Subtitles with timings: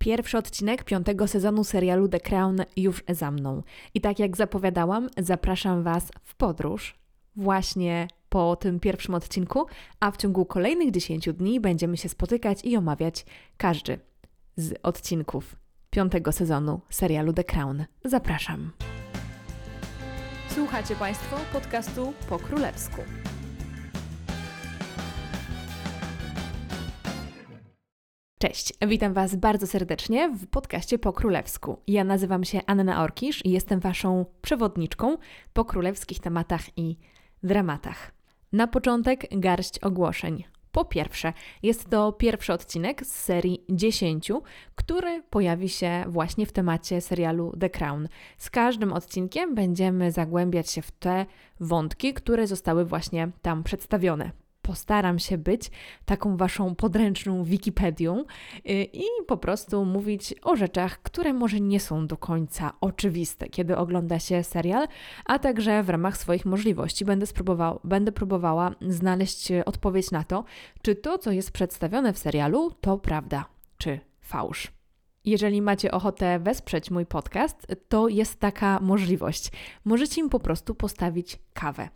[0.00, 3.62] Pierwszy odcinek piątego sezonu serialu The Crown już za mną.
[3.94, 6.94] I tak jak zapowiadałam, zapraszam Was w podróż
[7.36, 9.66] właśnie po tym pierwszym odcinku,
[10.00, 13.26] a w ciągu kolejnych 10 dni będziemy się spotykać i omawiać
[13.56, 13.98] każdy
[14.56, 15.56] z odcinków
[15.90, 17.84] piątego sezonu serialu The Crown.
[18.04, 18.72] Zapraszam.
[20.48, 23.00] Słuchacie Państwo podcastu po królewsku.
[28.42, 31.78] Cześć, witam Was bardzo serdecznie w podcaście po królewsku.
[31.86, 35.16] Ja nazywam się Anna Orkisz i jestem Waszą przewodniczką
[35.52, 36.96] po królewskich tematach i
[37.42, 38.12] dramatach.
[38.52, 40.44] Na początek garść ogłoszeń.
[40.72, 44.32] Po pierwsze, jest to pierwszy odcinek z serii 10,
[44.74, 48.08] który pojawi się właśnie w temacie serialu The Crown.
[48.38, 51.26] Z każdym odcinkiem będziemy zagłębiać się w te
[51.60, 54.30] wątki, które zostały właśnie tam przedstawione
[54.70, 55.70] postaram się być
[56.04, 62.06] taką waszą podręczną Wikipedią y, i po prostu mówić o rzeczach, które może nie są
[62.06, 64.88] do końca oczywiste, kiedy ogląda się serial,
[65.24, 70.44] a także w ramach swoich możliwości będę, spróbował, będę próbowała znaleźć odpowiedź na to,
[70.82, 73.44] czy to, co jest przedstawione w serialu, to prawda,
[73.78, 74.79] czy fałsz.
[75.24, 79.50] Jeżeli macie ochotę wesprzeć mój podcast, to jest taka możliwość.
[79.84, 81.88] Możecie im po prostu postawić kawę.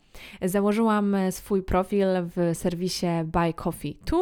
[0.42, 4.18] Założyłam swój profil w serwisie Buy Coffee 2,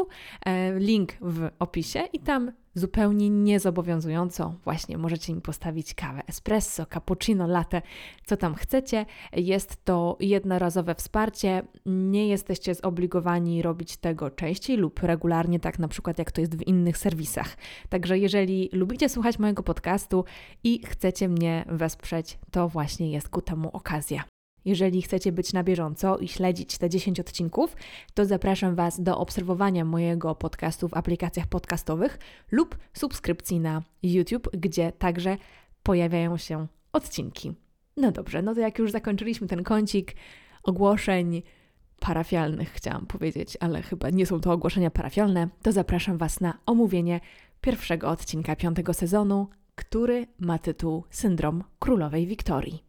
[0.46, 4.54] e, link w opisie i tam zupełnie niezobowiązująco.
[4.64, 7.82] Właśnie możecie mi postawić kawę espresso, cappuccino, latte,
[8.26, 9.06] co tam chcecie.
[9.32, 11.62] Jest to jednorazowe wsparcie.
[11.86, 16.66] Nie jesteście zobligowani robić tego częściej lub regularnie, tak na przykład jak to jest w
[16.66, 17.56] innych serwisach.
[17.88, 20.24] Także jeżeli lubicie słuchać mojego podcastu
[20.64, 24.24] i chcecie mnie wesprzeć, to właśnie jest ku temu okazja.
[24.64, 27.76] Jeżeli chcecie być na bieżąco i śledzić te 10 odcinków,
[28.14, 32.18] to zapraszam Was do obserwowania mojego podcastu w aplikacjach podcastowych
[32.50, 35.36] lub subskrypcji na YouTube, gdzie także
[35.82, 37.52] pojawiają się odcinki.
[37.96, 40.14] No dobrze, no to jak już zakończyliśmy ten kącik
[40.62, 41.42] ogłoszeń
[42.00, 47.20] parafialnych, chciałam powiedzieć, ale chyba nie są to ogłoszenia parafialne, to zapraszam Was na omówienie
[47.60, 52.82] pierwszego odcinka piątego sezonu, który ma tytuł Syndrom Królowej Wiktorii.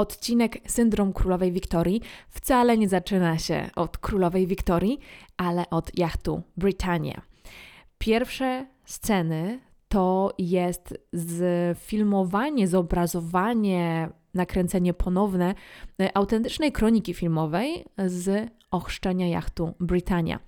[0.00, 4.98] Odcinek Syndrom Królowej Wiktorii wcale nie zaczyna się od Królowej Wiktorii,
[5.36, 7.22] ale od jachtu Britannia.
[7.98, 10.94] Pierwsze sceny to jest
[11.74, 15.54] filmowanie, zobrazowanie, nakręcenie ponowne
[16.00, 20.38] e, autentycznej kroniki filmowej z ochrzczenia jachtu Britannia.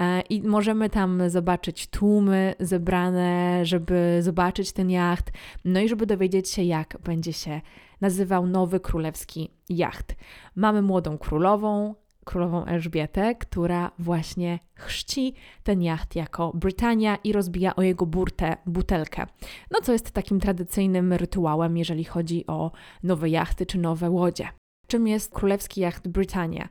[0.00, 5.30] E, I możemy tam zobaczyć tłumy zebrane, żeby zobaczyć ten jacht,
[5.64, 7.60] no i żeby dowiedzieć się, jak będzie się
[8.00, 10.14] nazywał nowy królewski jacht.
[10.56, 11.94] Mamy młodą królową,
[12.30, 19.26] królową Elżbietę, która właśnie chrzci ten jacht jako Brytania i rozbija o jego burtę butelkę.
[19.70, 22.70] No co jest takim tradycyjnym rytuałem, jeżeli chodzi o
[23.02, 24.48] nowe jachty czy nowe łodzie.
[24.86, 26.68] Czym jest królewski jacht Brytania?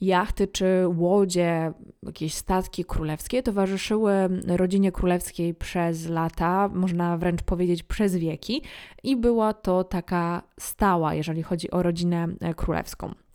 [0.00, 1.72] Jachty czy łodzie,
[2.02, 4.12] jakieś statki królewskie towarzyszyły
[4.46, 8.62] rodzinie królewskiej przez lata, można wręcz powiedzieć przez wieki,
[9.02, 13.25] i była to taka stała, jeżeli chodzi o rodzinę królewską.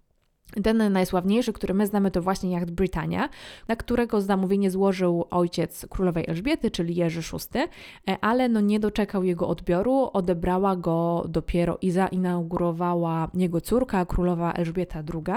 [0.63, 3.29] Ten najsławniejszy, który my znamy, to właśnie jacht Britannia,
[3.67, 9.23] na którego zamówienie złożył ojciec królowej Elżbiety, czyli Jerzy VI, e, ale no nie doczekał
[9.23, 15.35] jego odbioru, odebrała go dopiero i zainaugurowała jego córka, królowa Elżbieta II.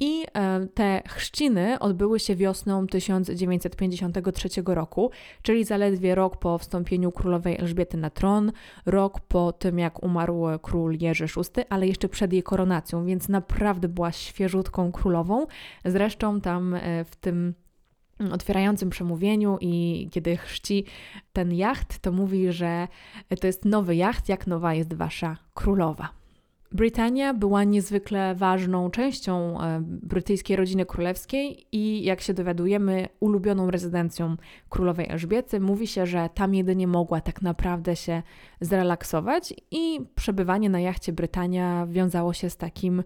[0.00, 5.10] I e, te chrzciny odbyły się wiosną 1953 roku,
[5.42, 8.52] czyli zaledwie rok po wstąpieniu królowej Elżbiety na tron,
[8.86, 13.88] rok po tym, jak umarł król Jerzy VI, ale jeszcze przed jej koronacją, więc naprawdę
[13.88, 15.46] była świeżutką królową.
[15.84, 17.54] Zresztą tam e, w tym
[18.32, 20.84] otwierającym przemówieniu i kiedy chrzci
[21.32, 22.88] ten jacht, to mówi, że
[23.40, 26.17] to jest nowy jacht, jak nowa jest wasza królowa.
[26.72, 34.36] Brytania była niezwykle ważną częścią e, brytyjskiej rodziny królewskiej i jak się dowiadujemy, ulubioną rezydencją
[34.68, 35.60] królowej Elżbiety.
[35.60, 38.22] Mówi się, że tam jedynie mogła tak naprawdę się
[38.60, 43.02] zrelaksować i przebywanie na jachcie Brytania wiązało się z takim,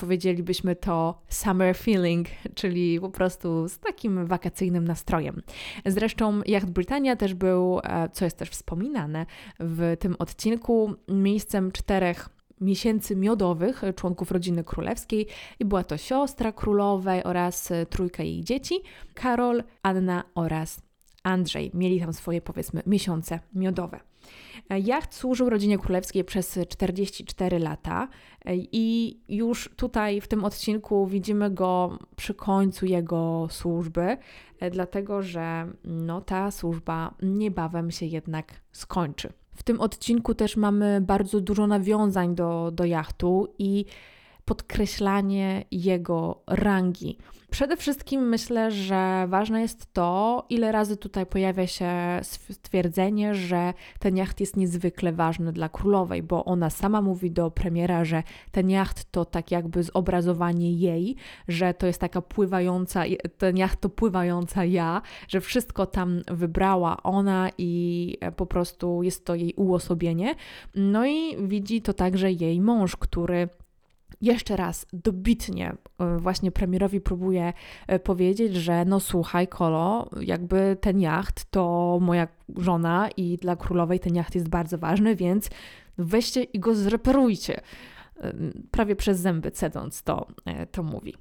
[0.00, 5.42] powiedzielibyśmy to, summer feeling, czyli po prostu z takim wakacyjnym nastrojem.
[5.86, 9.26] Zresztą jacht Brytania też był, e, co jest też wspominane
[9.60, 15.26] w tym odcinku, miejscem czterech miesięcy miodowych członków rodziny królewskiej
[15.58, 18.74] i była to siostra królowej oraz trójka jej dzieci,
[19.14, 20.82] Karol, Anna oraz
[21.22, 21.70] Andrzej.
[21.74, 24.00] Mieli tam swoje, powiedzmy, miesiące miodowe.
[24.84, 28.08] Jacht służył rodzinie królewskiej przez 44 lata
[28.72, 34.16] i już tutaj w tym odcinku widzimy go przy końcu jego służby,
[34.70, 39.32] dlatego że no, ta służba niebawem się jednak skończy.
[39.56, 43.84] W tym odcinku też mamy bardzo dużo nawiązań do, do jachtu i
[44.46, 47.18] podkreślanie jego rangi.
[47.50, 51.92] Przede wszystkim myślę, że ważne jest to, ile razy tutaj pojawia się
[52.50, 58.04] stwierdzenie, że ten jacht jest niezwykle ważny dla królowej, bo ona sama mówi do premiera,
[58.04, 61.16] że ten jacht to tak jakby zobrazowanie jej,
[61.48, 63.02] że to jest taka pływająca,
[63.38, 69.34] ten jacht to pływająca ja, że wszystko tam wybrała ona i po prostu jest to
[69.34, 70.34] jej uosobienie.
[70.74, 73.48] No i widzi to także jej mąż, który
[74.20, 77.52] jeszcze raz dobitnie e, właśnie premierowi próbuje
[77.86, 84.00] e, powiedzieć, że no słuchaj, Kolo, jakby ten jacht to moja żona i dla królowej
[84.00, 85.50] ten jacht jest bardzo ważny, więc
[85.98, 87.60] weźcie i go zreperujcie.
[88.20, 88.32] E,
[88.70, 90.26] prawie przez zęby cedząc to,
[90.70, 91.14] to mówi.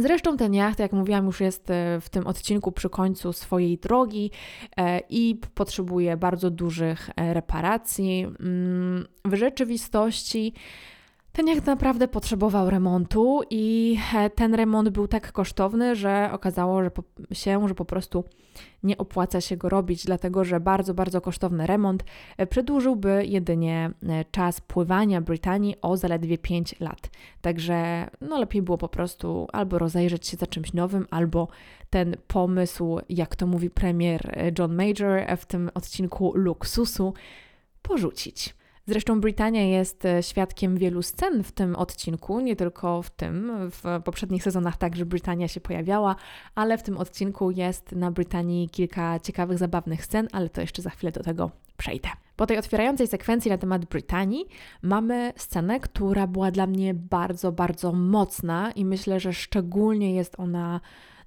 [0.00, 1.68] Zresztą ten jacht, jak mówiłam, już jest
[2.00, 4.30] w tym odcinku przy końcu swojej drogi
[5.10, 8.26] i potrzebuje bardzo dużych reparacji.
[8.40, 10.54] Mm, w rzeczywistości
[11.32, 16.80] ten jacht naprawdę potrzebował remontu i e, ten remont był tak kosztowny, że okazało
[17.32, 18.24] się, że po prostu
[18.82, 22.04] nie opłaca się go robić, dlatego że bardzo, bardzo kosztowny remont
[22.36, 27.10] e, przedłużyłby jedynie e, czas pływania Brytanii o zaledwie 5 lat.
[27.40, 31.48] Także no lepiej było po prostu albo rozejrzeć się za czymś nowym, albo
[31.90, 37.14] ten pomysł, jak to mówi premier John Major w tym odcinku luksusu,
[37.82, 38.54] porzucić.
[38.86, 44.02] Zresztą Brytania jest e, świadkiem wielu scen w tym odcinku, nie tylko w tym, w
[44.04, 46.16] poprzednich sezonach także Brytania się pojawiała,
[46.54, 50.90] ale w tym odcinku jest na Brytanii kilka ciekawych, zabawnych scen, ale to jeszcze za
[50.90, 52.08] chwilę do tego przejdę.
[52.36, 54.46] Po tej otwierającej sekwencji na temat Brytanii
[54.82, 60.80] mamy scenę, która była dla mnie bardzo, bardzo mocna i myślę, że szczególnie jest ona,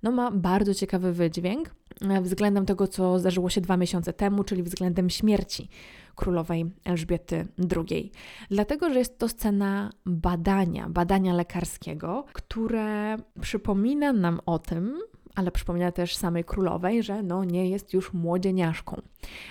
[0.04, 1.76] no ma bardzo ciekawy wydźwięk
[2.22, 5.70] względem tego, co zdarzyło się dwa miesiące temu, czyli względem śmierci
[6.16, 8.12] królowej Elżbiety II.
[8.50, 15.00] Dlatego, że jest to scena badania, badania lekarskiego, które przypomina nam o tym,
[15.36, 19.02] ale przypomina też samej królowej, że no nie jest już młodzieniaszką.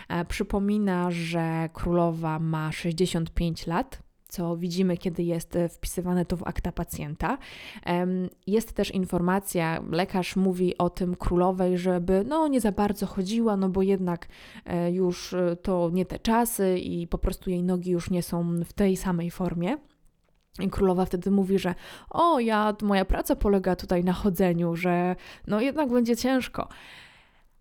[0.09, 4.04] E, przypomina, że królowa ma 65 lat,
[4.35, 7.39] co widzimy, kiedy jest e, wpisywane to w akta pacjenta.
[8.47, 13.69] Jest też informacja, lekarz mówi o tym królowej, żeby no nie za bardzo chodziła, no
[13.69, 14.29] bo jednak
[14.67, 18.65] e, już e, to nie te czasy i po prostu jej nogi już nie są
[18.65, 19.77] w tej samej formie.
[20.61, 21.75] I królowa wtedy mówi, że
[22.11, 25.17] o, ja, moja praca polega tutaj na chodzeniu, że
[25.47, 26.69] no jednak będzie ciężko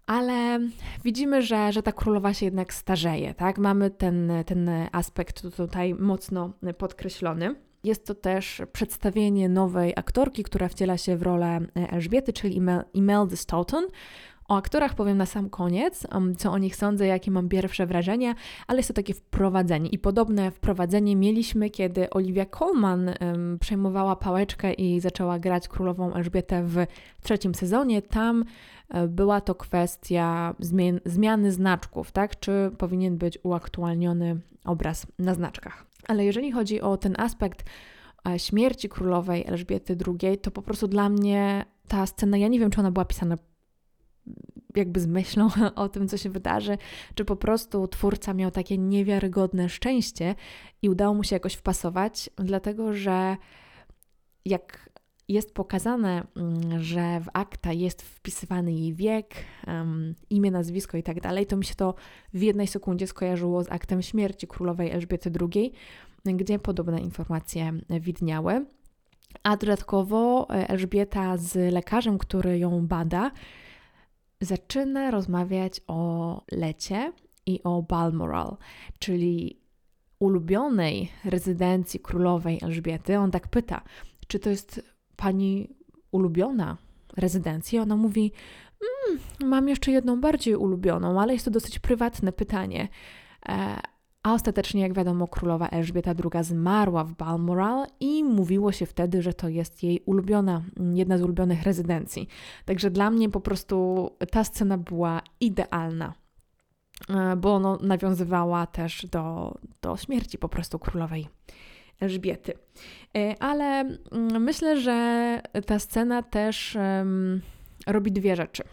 [0.08, 0.60] ale
[1.04, 3.58] widzimy, że, że ta królowa się jednak starzeje, tak?
[3.58, 7.56] Mamy ten, ten aspekt tutaj mocno podkreślony.
[7.84, 12.62] Jest to też przedstawienie nowej aktorki, która wciela się w rolę Elżbiety, czyli
[12.94, 13.88] Imeldy Stoughton.
[14.48, 18.36] O aktorach powiem na sam koniec, um, co o nich sądzę, jakie mam pierwsze wrażenia,
[18.68, 19.90] ale jest to takie wprowadzenie.
[19.90, 26.64] I podobne wprowadzenie mieliśmy, kiedy Olivia Colman um, przejmowała pałeczkę i zaczęła grać królową Elżbietę
[26.64, 26.86] w
[27.22, 28.02] trzecim sezonie.
[28.02, 28.46] Tam
[28.94, 32.40] E, była to kwestia zmian, zmiany znaczków, tak?
[32.40, 35.86] Czy powinien być uaktualniony obraz na znaczkach.
[36.08, 37.70] Ale jeżeli chodzi o ten aspekt
[38.30, 42.70] e, śmierci królowej Elżbiety II, to po prostu dla mnie ta scena, ja nie wiem,
[42.70, 43.38] czy ona była pisana
[44.76, 46.78] jakby z myślą o tym, co się wydarzy,
[47.16, 50.36] czy po prostu twórca miał takie niewiarygodne szczęście
[50.82, 53.38] i udało mu się jakoś wpasować, dlatego że
[54.46, 54.94] jak
[55.28, 59.36] jest pokazane, mm, że w akta jest wpisywany jej wiek,
[59.68, 61.96] um, imię, nazwisko i tak dalej, to mi się to
[62.34, 65.74] w jednej sekundzie skojarzyło z aktem śmierci królowej Elżbiety II,
[66.26, 68.66] gdzie podobne informacje widniały.
[69.44, 73.32] A dodatkowo e, Elżbieta z lekarzem, który ją bada,
[74.44, 77.14] zaczyna rozmawiać o lecie
[77.46, 78.58] i o Balmoral,
[79.00, 79.60] czyli
[80.20, 83.20] ulubionej rezydencji królowej Elżbiety.
[83.20, 83.82] On tak pyta,
[84.28, 85.70] czy to jest pani
[86.12, 86.78] ulubiona
[87.18, 87.82] rezydencja?
[87.82, 88.32] Ona mówi:
[89.10, 89.20] mm,
[89.50, 92.88] Mam jeszcze jedną bardziej ulubioną, ale jest to dosyć prywatne pytanie.
[94.24, 99.34] A ostatecznie, jak wiadomo, królowa Elżbieta II zmarła w Balmoral i mówiło się wtedy, że
[99.34, 100.62] to jest jej ulubiona,
[100.94, 102.28] jedna z ulubionych rezydencji.
[102.66, 106.14] Także dla mnie po prostu ta scena była idealna,
[107.10, 111.28] e, bo no, nawiązywała też do, do śmierci po prostu królowej
[112.00, 112.54] Elżbiety.
[113.18, 113.66] E, ale
[114.12, 116.78] mm, myślę, że ta scena też
[117.88, 118.64] robi dwie rzeczy.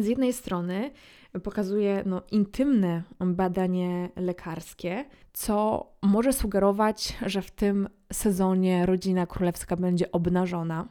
[0.00, 0.90] z jednej strony
[1.42, 10.12] pokazuje no, intymne badanie lekarskie, co może sugerować, że w tym sezonie rodzina królewska będzie
[10.12, 10.88] obnażona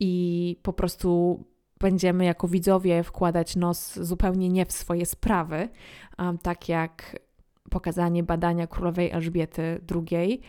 [0.00, 1.44] i po prostu
[1.80, 5.68] będziemy jako widzowie wkładać nos zupełnie nie w swoje sprawy,
[6.42, 7.16] tak jak
[7.70, 10.40] pokazanie badania królowej Elżbiety II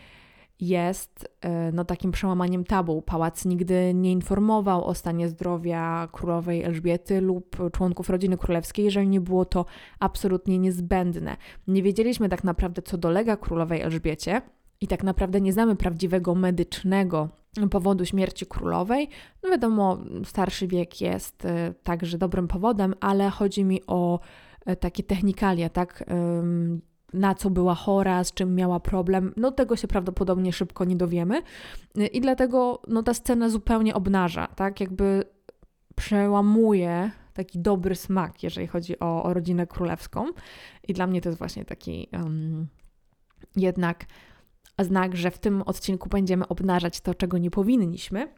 [0.60, 3.02] jest e, no, takim przełamaniem tabu.
[3.02, 9.20] Pałac nigdy nie informował o stanie zdrowia królowej Elżbiety lub członków rodziny królewskiej, jeżeli nie
[9.20, 9.64] było to
[10.00, 11.36] absolutnie niezbędne.
[11.68, 14.42] Nie wiedzieliśmy tak naprawdę, co dolega królowej Elżbiecie.
[14.80, 17.28] I tak naprawdę nie znamy prawdziwego medycznego
[17.70, 19.08] powodu śmierci królowej.
[19.42, 24.20] No wiadomo, starszy wiek jest e, także dobrym powodem, ale chodzi mi o
[24.66, 26.04] e, takie technikalia, tak?
[27.12, 31.42] Na co była chora, z czym miała problem, no tego się prawdopodobnie szybko nie dowiemy.
[32.12, 34.80] I dlatego no, ta scena zupełnie obnaża, tak?
[34.80, 35.24] Jakby
[35.96, 40.26] przełamuje taki dobry smak, jeżeli chodzi o, o rodzinę królewską.
[40.88, 42.66] I dla mnie to jest właśnie taki um,
[43.56, 44.06] jednak
[44.78, 48.28] znak, że w tym odcinku będziemy obnażać to, czego nie powinniśmy.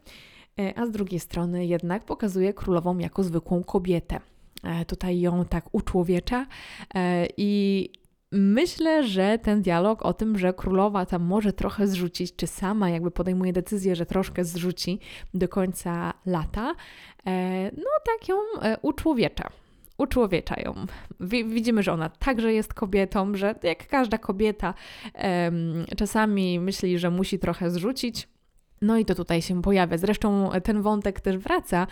[0.59, 4.19] E, a z drugiej strony jednak pokazuje królową jako zwykłą kobietę.
[4.63, 6.47] E, tutaj ją tak uczłowiecza
[6.95, 7.89] e, i
[8.31, 13.11] Myślę, że ten dialog o tym, że królowa tam może trochę zrzucić, czy sama jakby
[13.11, 14.99] podejmuje decyzję, że troszkę zrzuci
[15.33, 16.75] do końca lata,
[17.25, 19.49] e, no tak ją e, uczłowiecza.
[19.97, 20.75] Uczłowiecza ją.
[21.45, 24.73] Widzimy, że ona także jest kobietą, że jak każda kobieta
[25.97, 28.27] czasami myśli, że musi trochę zrzucić,
[28.81, 29.97] no i to tutaj się pojawia.
[29.97, 31.87] Zresztą ten wątek też wraca,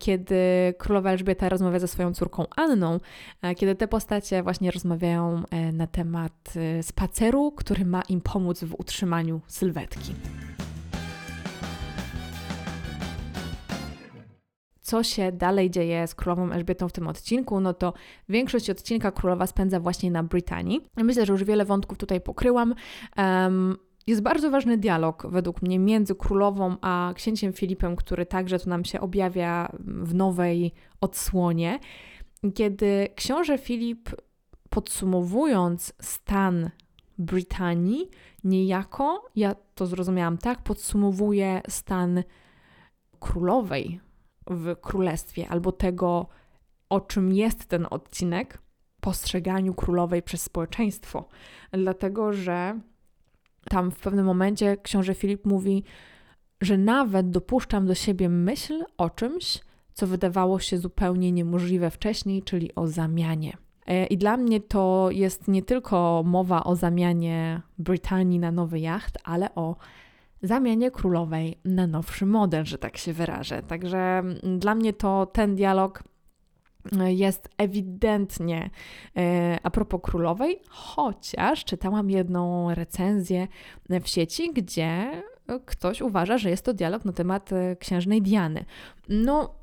[0.00, 0.36] kiedy
[0.78, 3.00] królowa Elżbieta rozmawia ze swoją córką Anną,
[3.42, 8.64] e, kiedy te postacie właśnie rozmawiają e, na temat e, spaceru, który ma im pomóc
[8.64, 10.14] w utrzymaniu sylwetki.
[14.84, 17.92] co się dalej dzieje z królową Elżbietą w tym odcinku, no to
[18.28, 20.80] większość odcinka królowa spędza właśnie na Brytanii.
[20.96, 22.74] Myślę, że już wiele wątków tutaj pokryłam.
[23.16, 28.68] Um, jest bardzo ważny dialog według mnie między królową a księciem Filipem, który także tu
[28.68, 31.78] nam się objawia w nowej odsłonie,
[32.54, 34.10] kiedy książę Filip
[34.70, 36.70] podsumowując stan
[37.18, 38.10] Brytanii,
[38.44, 42.22] niejako, ja to zrozumiałam tak, podsumowuje stan
[43.20, 44.00] królowej
[44.46, 46.26] w królestwie albo tego,
[46.88, 48.58] o czym jest ten odcinek,
[49.00, 51.28] postrzeganiu królowej przez społeczeństwo.
[51.72, 52.80] Dlatego, że
[53.68, 55.84] tam w pewnym momencie książę Filip mówi,
[56.60, 59.60] że nawet dopuszczam do siebie myśl o czymś,
[59.92, 63.56] co wydawało się zupełnie niemożliwe wcześniej, czyli o zamianie.
[63.86, 69.18] E, I dla mnie to jest nie tylko mowa o zamianie Brytanii na nowy jacht,
[69.24, 69.76] ale o
[70.42, 73.62] zamianie królowej na nowszy model, że tak się wyrażę.
[73.62, 74.22] Także
[74.58, 76.02] dla mnie to ten dialog
[77.06, 78.70] jest ewidentnie
[79.16, 83.48] e, a propos królowej, chociaż czytałam jedną recenzję
[83.88, 85.22] w sieci, gdzie
[85.64, 88.64] ktoś uważa, że jest to dialog na temat e, księżnej Diany.
[89.08, 89.54] No,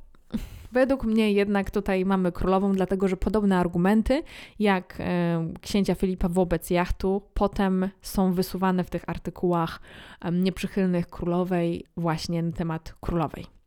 [0.72, 4.24] Według mnie jednak tutaj mamy królową, dlatego że podobne argumenty
[4.60, 9.80] jak e, księcia Filipa wobec jachtu potem są wysuwane w tych artykułach
[10.32, 13.61] nieprzychylnych królowej właśnie na temat królowej.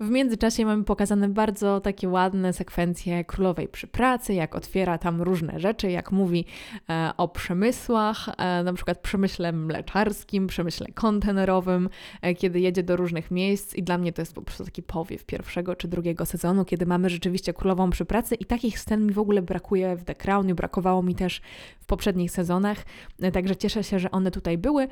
[0.00, 5.60] W międzyczasie mamy pokazane bardzo takie ładne sekwencje królowej przy pracy, jak otwiera tam różne
[5.60, 6.44] rzeczy, jak mówi
[6.90, 11.88] e, o przemysłach, e, na przykład przemyśle mleczarskim, przemyśle kontenerowym,
[12.22, 13.74] e, kiedy jedzie do różnych miejsc.
[13.74, 17.10] I dla mnie to jest po prostu taki powiew pierwszego czy drugiego sezonu, kiedy mamy
[17.10, 18.34] rzeczywiście królową przy pracy.
[18.34, 21.40] I takich scen mi w ogóle brakuje w The Crown, brakowało mi też
[21.80, 22.84] w poprzednich sezonach,
[23.20, 24.88] e, także cieszę się, że one tutaj były,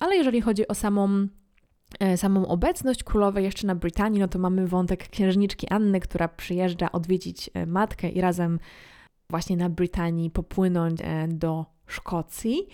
[0.00, 1.28] ale jeżeli chodzi o samą
[2.16, 7.50] samą obecność królowej jeszcze na Brytanii, no to mamy wątek księżniczki Anny, która przyjeżdża odwiedzić
[7.54, 8.58] e, matkę i razem
[9.30, 12.68] właśnie na Brytanii popłynąć e, do Szkocji.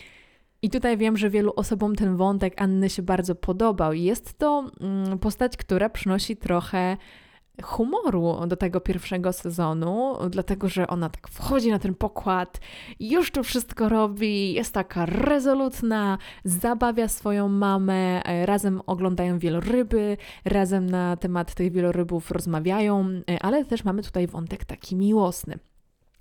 [0.62, 3.92] I tutaj wiem, że wielu osobom ten wątek Anny się bardzo podobał.
[3.92, 6.96] Jest to mm, postać, która przynosi trochę
[7.62, 12.60] humoru do tego pierwszego sezonu, dlatego że ona tak wchodzi na ten pokład,
[13.00, 20.90] już to wszystko robi, jest taka rezolutna, zabawia swoją mamę, e, razem oglądają wieloryby, razem
[20.90, 25.58] na temat tych wielorybów rozmawiają, e, ale też mamy tutaj wątek taki miłosny.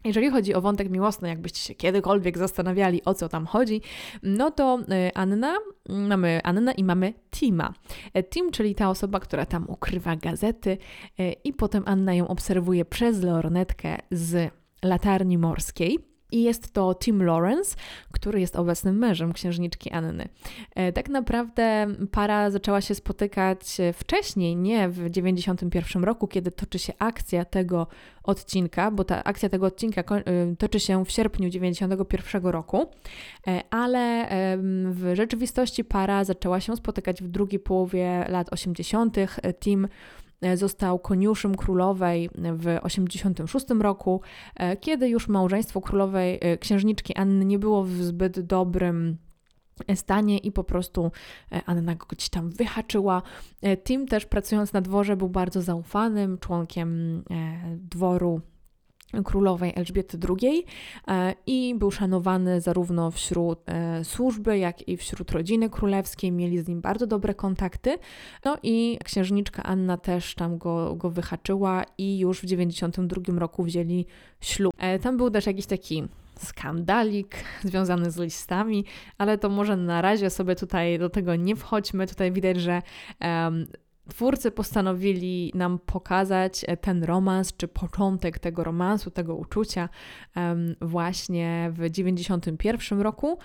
[0.06, 3.82] Jeżeli chodzi o wątek miłosny, jakbyście się kiedykolwiek zastanawiali, o co tam chodzi,
[4.24, 5.58] no to y, Anna,
[5.90, 7.74] mamy Annę i mamy Tima.
[8.14, 10.78] E, Tim, czyli ta osoba, która tam ukrywa gazety
[11.20, 14.52] y, i potem Anna ją obserwuje przez lornetkę z
[14.84, 16.15] latarni morskiej.
[16.32, 17.76] I jest to Tim Lawrence,
[18.12, 20.30] który jest obecnym mężem księżniczki Anny.
[20.76, 26.94] E, tak naprawdę para zaczęła się spotykać wcześniej, nie w 91 roku, kiedy toczy się
[27.00, 27.88] akcja tego
[28.24, 30.24] odcinka, bo ta akcja tego odcinka e,
[30.56, 32.86] toczy się w sierpniu 91 roku,
[33.48, 34.28] e, ale
[34.92, 39.18] w rzeczywistości para zaczęła się spotykać w drugiej połowie lat 80.
[39.60, 39.90] Tim E,
[40.56, 44.22] został koniuszym królowej w 86 roku,
[44.56, 49.18] e, kiedy już małżeństwo królowej e, księżniczki Anny nie było w zbyt dobrym
[49.96, 51.12] stanie i po prostu
[51.66, 53.22] Anna go gdzieś tam wyhaczyła.
[53.84, 57.24] Tim też pracując na dworze był bardzo zaufanym członkiem
[57.78, 58.42] dworu
[59.24, 60.66] królowej Elżbiety II
[61.08, 66.32] e, i był szanowany zarówno wśród e, służby, jak i wśród rodziny królewskiej.
[66.32, 67.98] Mieli z nim bardzo dobre kontakty.
[68.46, 74.06] No i księżniczka Anna też tam go, go wyhaczyła i już w 92 roku wzięli
[74.42, 74.74] ślub.
[74.78, 76.04] E, tam był też jakiś taki
[76.40, 78.86] skandalik związany z listami,
[79.18, 82.08] ale to może na razie sobie tutaj do tego nie wchodźmy.
[82.08, 82.82] Tutaj widać, że
[83.22, 83.66] um,
[84.10, 89.90] twórcy postanowili nam pokazać e, ten romans, czy początek tego romansu, tego uczucia
[90.82, 93.38] właśnie w 91 roku,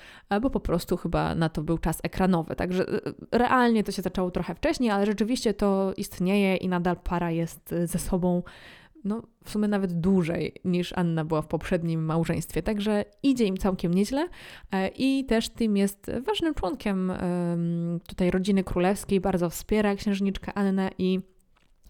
[0.43, 2.57] bo po prostu chyba na to był czas ekranowy.
[2.57, 7.31] Także e, realnie to się zaczęło trochę wcześniej, ale rzeczywiście to istnieje i nadal para
[7.31, 8.43] jest ze sobą
[9.05, 12.63] no, w sumie nawet dłużej niż Anna była w poprzednim małżeństwie.
[12.63, 14.29] Także idzie im całkiem nieźle
[14.73, 17.13] e, i też tym jest ważnym członkiem
[18.07, 21.21] tutaj rodziny królewskiej, bardzo wspiera księżniczkę Annę i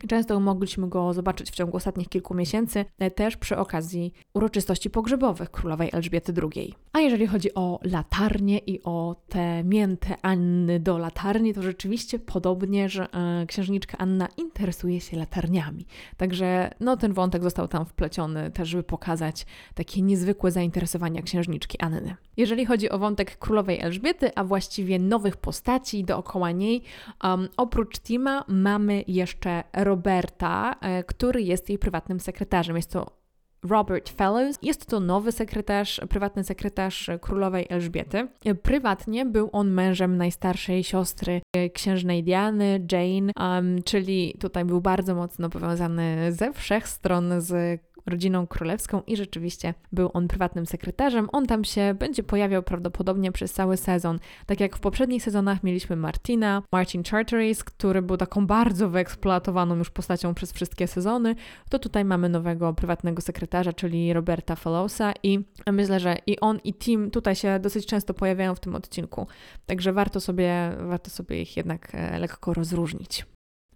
[0.08, 5.50] Często mogliśmy go zobaczyć w ciągu ostatnich kilku miesięcy, e, też przy okazji uroczystości pogrzebowych
[5.50, 6.74] królowej Elżbiety II.
[6.92, 12.88] A jeżeli chodzi o latarnie i o te mięte Anny do latarni, to rzeczywiście podobnie,
[12.88, 15.86] że e, księżniczka Anna interesuje się latarniami.
[16.16, 22.16] Także no, ten wątek został tam wpleciony też, żeby pokazać takie niezwykłe zainteresowania księżniczki Anny.
[22.36, 26.82] Jeżeli chodzi o wątek królowej Elżbiety, a właściwie nowych postaci dookoła niej,
[27.24, 32.76] um, oprócz Tima mamy jeszcze Roberta, e, który jest jej prywatnym sekretarzem.
[32.76, 33.20] Jest to
[33.62, 34.58] Robert Fellows.
[34.62, 38.28] Jest to nowy sekretarz, prywatny sekretarz królowej Elżbiety.
[38.62, 45.14] Prywatnie był on mężem najstarszej siostry e, księżnej Diany, Jane, um, czyli tutaj był bardzo
[45.14, 51.28] mocno powiązany ze wszech stron z rodziną królewską i rzeczywiście był on prywatnym sekretarzem.
[51.32, 54.18] On tam się będzie pojawiał prawdopodobnie przez cały sezon.
[54.46, 59.90] Tak jak w poprzednich sezonach mieliśmy Martina, Martin Charteris, który był taką bardzo wyeksploatowaną już
[59.90, 61.34] postacią przez wszystkie sezony,
[61.68, 65.40] to tutaj mamy nowego prywatnego sekretarza, czyli Roberta Fellowsa i
[65.72, 69.26] myślę, że i on i Tim tutaj się dosyć często pojawiają w tym odcinku.
[69.66, 73.26] Także warto sobie, warto sobie ich jednak e, lekko rozróżnić.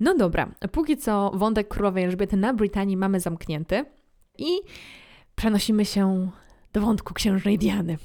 [0.01, 3.85] No dobra, póki co wątek królowej Elżbiety na Brytanii mamy zamknięty.
[4.39, 4.47] I
[5.37, 6.31] przenosimy się
[6.73, 7.99] do wątku księżnej Diany.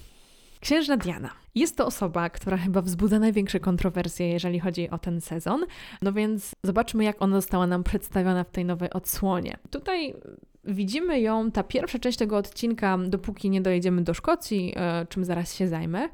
[0.59, 1.29] Księżna Diana.
[1.55, 5.65] Jest to osoba, która chyba wzbudza największe kontrowersje, jeżeli chodzi o ten sezon.
[6.01, 9.57] No więc zobaczmy, jak ona została nam przedstawiona w tej nowej odsłonie.
[9.69, 10.15] Tutaj
[10.63, 15.55] widzimy ją, ta pierwsza część tego odcinka, dopóki nie dojedziemy do Szkocji, e, czym zaraz
[15.55, 16.09] się zajmę,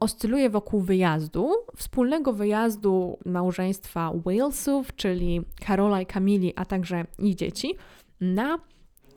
[0.00, 7.74] oscyluje wokół wyjazdu, wspólnego wyjazdu małżeństwa Walesów, czyli Karola i Kamili, a także ich dzieci,
[8.20, 8.58] na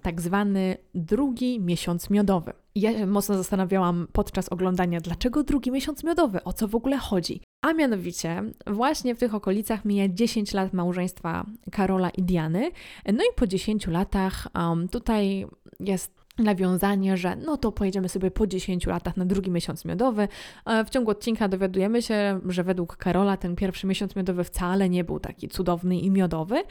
[0.07, 2.53] tak zwany drugi miesiąc miodowy.
[2.75, 7.41] Ja się mocno zastanawiałam podczas oglądania, dlaczego drugi miesiąc miodowy, o co w ogóle chodzi.
[7.61, 12.71] A mianowicie, właśnie w tych okolicach mija 10 lat małżeństwa Karola i Diany.
[13.05, 15.45] No i po 10 latach um, tutaj
[15.79, 20.27] jest nawiązanie, że no to pojedziemy sobie po 10 latach na drugi miesiąc miodowy.
[20.65, 25.03] E, w ciągu odcinka dowiadujemy się, że według Karola ten pierwszy miesiąc miodowy wcale nie
[25.03, 26.63] był taki cudowny i miodowy.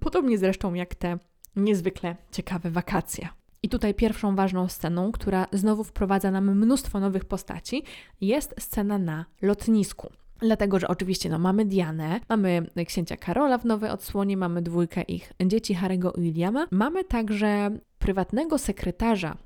[0.00, 1.18] Podobnie zresztą jak te
[1.56, 3.28] niezwykle ciekawe wakacje.
[3.62, 7.82] I tutaj pierwszą ważną sceną, która znowu wprowadza nam mnóstwo nowych postaci,
[8.20, 10.10] jest scena na lotnisku.
[10.38, 15.32] Dlatego, że oczywiście no, mamy Dianę, mamy księcia Karola w nowej odsłonie, mamy dwójkę ich
[15.46, 19.36] dzieci Harego i Williama, mamy także prywatnego sekretarza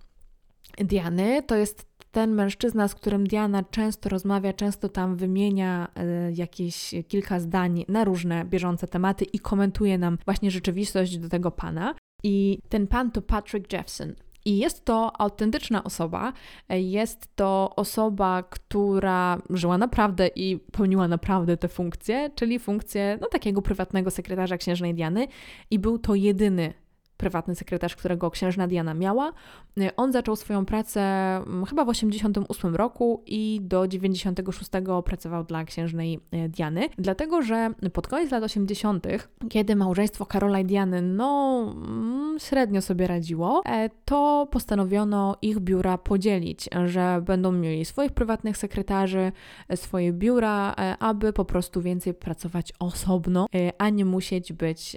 [0.78, 6.94] Diany, to jest ten mężczyzna, z którym Diana często rozmawia, często tam wymienia e, jakieś
[7.08, 11.94] kilka zdań na różne bieżące tematy i komentuje nam właśnie rzeczywistość do tego pana.
[12.22, 14.14] I ten pan to Patrick Jeffson.
[14.44, 16.32] I jest to autentyczna osoba,
[16.68, 23.62] jest to osoba, która żyła naprawdę i pełniła naprawdę te funkcje, czyli funkcję no, takiego
[23.62, 25.26] prywatnego sekretarza księżnej Diany
[25.70, 26.74] i był to jedyny
[27.20, 29.32] prywatny sekretarz, którego księżna Diana miała.
[29.96, 34.70] On zaczął swoją pracę mm, chyba w 88 roku i do 96
[35.04, 39.06] pracował dla księżnej e, Diany, dlatego że pod koniec lat 80.,
[39.48, 45.98] kiedy małżeństwo Karola i Diany no, mm, średnio sobie radziło, e, to postanowiono ich biura
[45.98, 49.32] podzielić, że będą mieli swoich prywatnych sekretarzy,
[49.68, 53.46] e, swoje biura, aby po prostu więcej pracować osobno,
[53.78, 54.96] a nie musieć być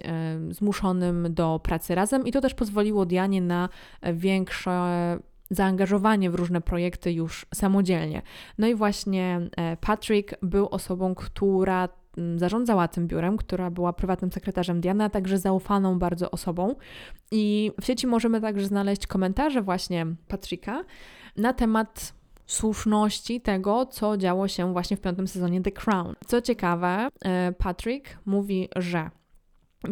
[0.49, 2.12] zmuszonym do pracy razem.
[2.26, 3.69] I to też pozwoliło Dianie na
[4.13, 8.21] większe zaangażowanie w różne projekty już samodzielnie.
[8.58, 9.49] No i właśnie
[9.82, 11.89] Patrick był osobą, która
[12.36, 16.76] zarządzała tym biurem, która była prywatnym sekretarzem Diana, także zaufaną bardzo osobą.
[17.32, 20.84] I w sieci możemy także znaleźć komentarze właśnie Patricka
[21.38, 22.13] na temat
[22.45, 26.15] słuszności tego, co działo się właśnie w piątym sezonie The Crown.
[26.28, 29.10] Co ciekawe, e, Patrick mówi, że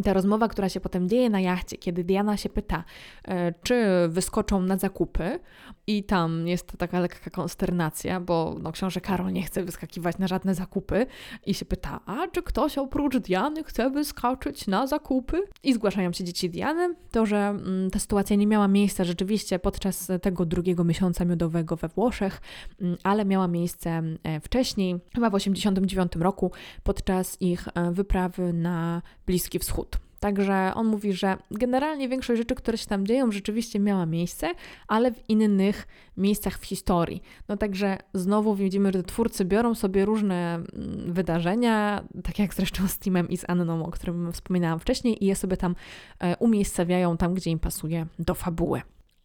[0.04, 2.84] ta rozmowa, która się potem dzieje na jachcie, kiedy Diana się pyta,
[3.28, 5.40] e, czy wyskoczą na zakupy,
[5.88, 10.56] i tam jest taka lekka konsternacja, bo no, książę Karol nie chce wyskakiwać na żadne
[10.56, 11.06] zakupy
[11.46, 15.44] i się pyta, a czy ktoś oprócz Diany chce wyskoczyć na zakupy?
[15.64, 16.96] I zgłaszają się dzieci Diany.
[17.12, 21.88] To, że mm, ta sytuacja nie miała miejsca rzeczywiście podczas tego drugiego miesiąca miodowego we
[21.88, 22.42] Włoszech,
[22.82, 26.52] mm, ale miała miejsce e, wcześniej, chyba w 1989 roku,
[26.84, 29.81] podczas ich e, wyprawy na Bliski Wschód.
[30.22, 34.52] Także on mówi, że generalnie większość rzeczy, które się tam dzieją, rzeczywiście miała miejsce,
[34.88, 37.22] ale w innych miejscach w historii.
[37.50, 43.00] No także znowu widzimy, że twórcy biorą sobie różne mm, wydarzenia, tak jak zresztą z
[43.00, 45.76] Timem i z Anną, o którym wspominałam wcześniej, i je sobie tam
[46.20, 48.82] e, umiejscawiają tam, gdzie im pasuje do fabuły.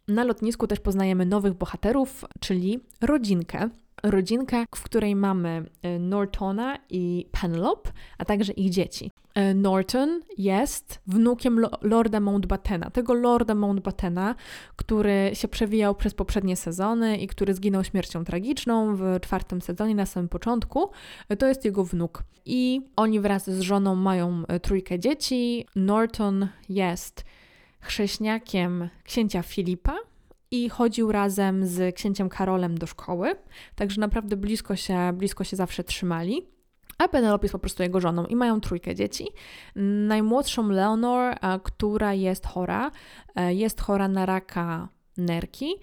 [0.07, 3.69] Na lotnisku też poznajemy nowych bohaterów, czyli rodzinkę,
[4.03, 9.11] rodzinkę, w której mamy e, Nortona i Penelope, a także ich dzieci.
[9.33, 14.35] E, Norton jest wnukiem Lorda Mountbattena, tego Lorda Mountbattena,
[14.75, 20.05] który się przewijał przez poprzednie sezony i który zginął śmiercią tragiczną w czwartym sezonie na
[20.05, 20.89] samym początku.
[21.29, 22.23] E, to jest jego wnuk.
[22.45, 25.65] I oni wraz z żoną mają trójkę dzieci.
[25.75, 27.25] Norton jest
[27.79, 29.95] chrześniakiem księcia Filipa,
[30.51, 33.35] i chodził razem z księciem Karolem do szkoły,
[33.75, 36.47] także naprawdę blisko się, blisko się zawsze trzymali.
[36.97, 39.27] A Penelope jest po prostu jego żoną i mają trójkę dzieci.
[40.07, 42.91] Najmłodszą Leonor, która jest chora,
[43.35, 45.75] e, jest chora na raka nerki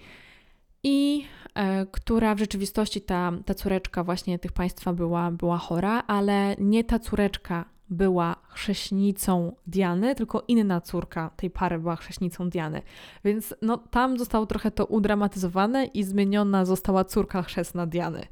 [0.83, 1.25] i
[1.55, 6.83] e, która w rzeczywistości ta, ta córeczka właśnie tych państwa była, była chora, ale nie
[6.83, 12.81] ta córeczka była chrześnicą Diany, tylko inna córka tej pary była chrześnicą Diany.
[13.23, 18.27] Więc no, tam zostało trochę to udramatyzowane i zmieniona została córka chrzestna Diany.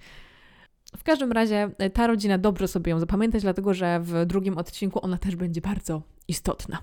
[0.97, 5.05] W każdym razie e, ta rodzina dobrze sobie ją zapamiętać, dlatego że w drugim odcinku
[5.05, 6.77] ona też będzie bardzo istotna.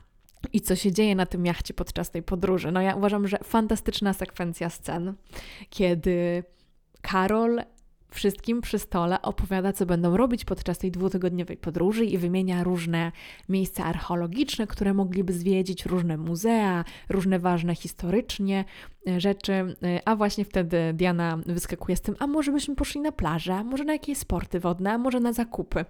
[0.53, 2.73] I co się dzieje na tym jachcie podczas tej podróży?
[2.73, 5.15] No ja uważam, że fantastyczna sekwencja scen,
[5.71, 6.45] kiedy
[7.01, 7.61] Karol
[8.11, 13.13] wszystkim przy stole opowiada, co będą robić podczas tej dwutygodniowej podróży i wymienia różne
[13.49, 18.65] miejsca archeologiczne, które mogliby zwiedzić, różne muzea, różne ważne historycznie
[19.09, 19.53] e, rzeczy.
[19.53, 23.65] E, a właśnie wtedy Diana wyskakuje z tym, a może byśmy poszli na plażę, a
[23.65, 25.85] może na jakieś sporty wodne, a może na zakupy.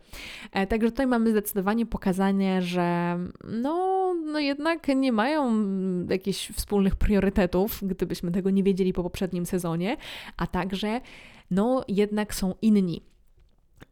[0.52, 5.52] E, także tutaj mamy zdecydowanie pokazanie, że no, no jednak nie mają
[6.08, 9.96] jakichś wspólnych priorytetów, gdybyśmy tego nie wiedzieli po poprzednim sezonie,
[10.36, 11.00] a także
[11.50, 13.02] no jednak są inni.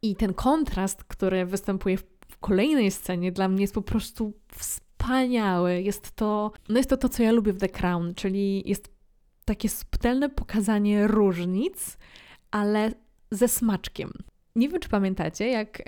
[0.03, 1.97] I ten kontrast, który występuje
[2.29, 5.83] w kolejnej scenie, dla mnie jest po prostu wspaniały.
[5.83, 8.89] Jest to, no jest to to, co ja lubię w The Crown, czyli jest
[9.45, 11.99] takie subtelne pokazanie różnic,
[12.51, 12.93] ale
[13.31, 14.13] ze smaczkiem.
[14.57, 15.85] Nie wiem, czy pamiętacie, jak y,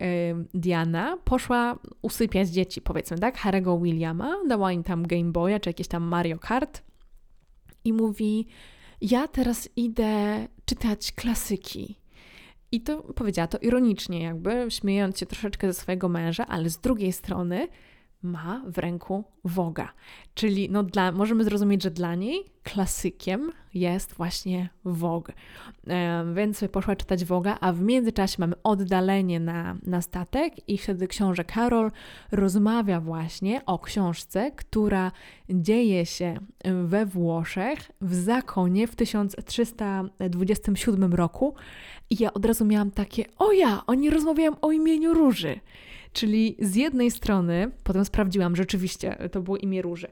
[0.55, 3.39] Diana poszła usypiać dzieci, powiedzmy, tak?
[3.39, 6.83] Harry'ego Williama, dała im tam Game Boya czy jakieś tam Mario Kart
[7.85, 8.47] i mówi:
[9.01, 12.00] Ja teraz idę czytać klasyki.
[12.73, 17.13] I to powiedziała to ironicznie, jakby śmiejąc się troszeczkę ze swojego męża, ale z drugiej
[17.13, 17.69] strony
[18.23, 19.93] ma w ręku Woga.
[20.35, 25.33] Czyli no dla, możemy zrozumieć, że dla niej klasykiem jest właśnie Wog.
[25.87, 31.09] E, więc poszła czytać Woga, a w międzyczasie mamy oddalenie na, na statek i wtedy
[31.09, 31.91] książę Karol
[32.33, 35.13] rozmawia właśnie o książce, która
[35.51, 36.35] dzieje się
[36.85, 41.55] we Włoszech w zakonie w 1327 roku.
[42.11, 45.61] I ja od razu miałam takie, o ja, oni rozmawiają o imieniu Róży.
[46.13, 50.09] Czyli z jednej strony, potem sprawdziłam, rzeczywiście to było imię Róży.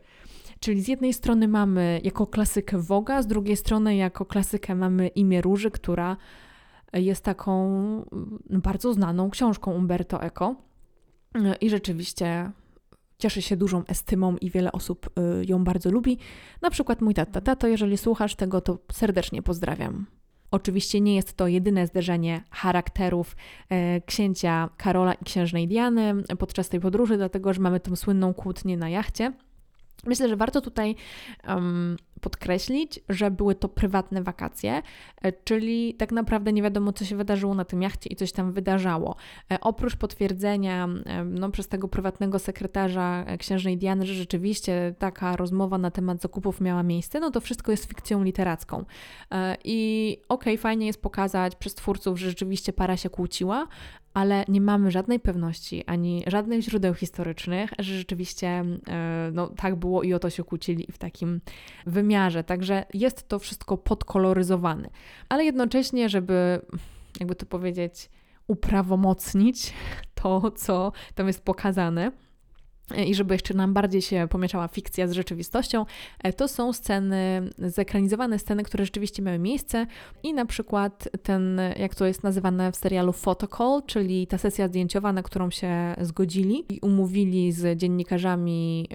[0.60, 5.40] Czyli z jednej strony mamy jako klasykę Woga, z drugiej strony jako klasykę mamy imię
[5.40, 6.16] Róży, która
[6.92, 7.54] jest taką
[8.50, 10.54] no, bardzo znaną książką Umberto Eco.
[11.60, 12.50] I rzeczywiście
[13.18, 16.18] cieszy się dużą estymą i wiele osób y, ją bardzo lubi.
[16.62, 17.40] Na przykład mój tata.
[17.40, 20.06] Tato, jeżeli słuchasz tego, to serdecznie pozdrawiam.
[20.50, 23.36] Oczywiście nie jest to jedyne zderzenie charakterów
[23.68, 28.76] e, księcia Karola i księżnej Diany podczas tej podróży, dlatego że mamy tą słynną kłótnię
[28.76, 29.32] na jachcie.
[30.06, 30.96] Myślę, że warto tutaj
[31.48, 34.82] um, podkreślić, że były to prywatne wakacje,
[35.22, 38.52] e, czyli tak naprawdę nie wiadomo, co się wydarzyło na tym jachcie i coś tam
[38.52, 39.16] wydarzało.
[39.52, 45.78] E, oprócz potwierdzenia e, no, przez tego prywatnego sekretarza księżnej Diany, że rzeczywiście taka rozmowa
[45.78, 48.84] na temat zakupów miała miejsce, no to wszystko jest fikcją literacką.
[49.64, 53.66] I okej, okay, fajnie jest pokazać przez twórców, że rzeczywiście para się kłóciła,
[54.14, 58.64] ale nie mamy żadnej pewności ani żadnych źródeł historycznych, że rzeczywiście
[59.32, 61.40] no, tak było i o to się kłócili w takim
[61.86, 64.90] wymiarze wymiarze, także jest to wszystko podkoloryzowane.
[65.28, 66.60] Ale jednocześnie, żeby,
[67.20, 68.10] jakby to powiedzieć,
[68.46, 69.72] uprawomocnić
[70.14, 72.12] to, co tam jest pokazane,
[73.06, 75.86] i żeby jeszcze nam bardziej się pomieszała fikcja z rzeczywistością,
[76.22, 79.86] e, to są sceny, zekranizowane sceny, które rzeczywiście miały miejsce
[80.22, 85.12] i na przykład ten, jak to jest nazywane w serialu photocall, czyli ta sesja zdjęciowa,
[85.12, 88.88] na którą się zgodzili i umówili z dziennikarzami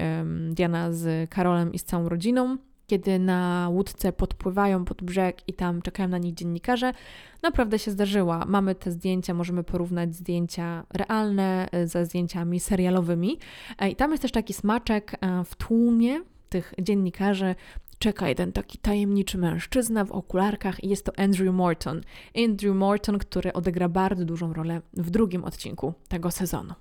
[0.52, 5.82] Diana z Karolem i z całą rodziną, kiedy na łódce podpływają pod brzeg i tam
[5.82, 6.94] czekają na nich dziennikarze,
[7.42, 8.46] naprawdę się zdarzyła.
[8.48, 13.40] Mamy te zdjęcia, możemy porównać zdjęcia realne e, ze zdjęciami serialowymi.
[13.80, 17.56] E, I tam jest też taki smaczek e, w tłumie tych dziennikarzy,
[18.00, 22.02] czeka jeden taki tajemniczy mężczyzna w okularkach i jest to Andrew Morton.
[22.46, 26.74] Andrew Morton, który odegra bardzo dużą rolę w drugim odcinku tego sezonu.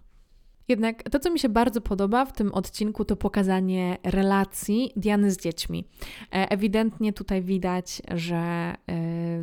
[0.68, 5.37] Jednak to, co mi się bardzo podoba w tym odcinku, to pokazanie relacji Diany z
[5.37, 5.85] dziećmi.
[6.33, 8.75] E, ewidentnie tutaj widać, że e,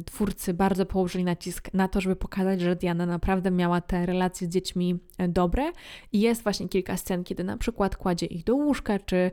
[0.05, 4.49] twórcy bardzo położyli nacisk na to, żeby pokazać, że Diana naprawdę miała te relacje z
[4.49, 5.71] dziećmi e, dobre
[6.11, 9.31] i jest właśnie kilka scen, kiedy na przykład kładzie ich do łóżka, czy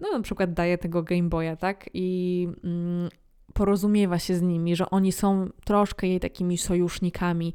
[0.00, 1.90] no na przykład daje tego Game Boya, tak?
[1.94, 3.08] I mm,
[3.54, 7.54] porozumiewa się z nimi, że oni są troszkę jej takimi sojusznikami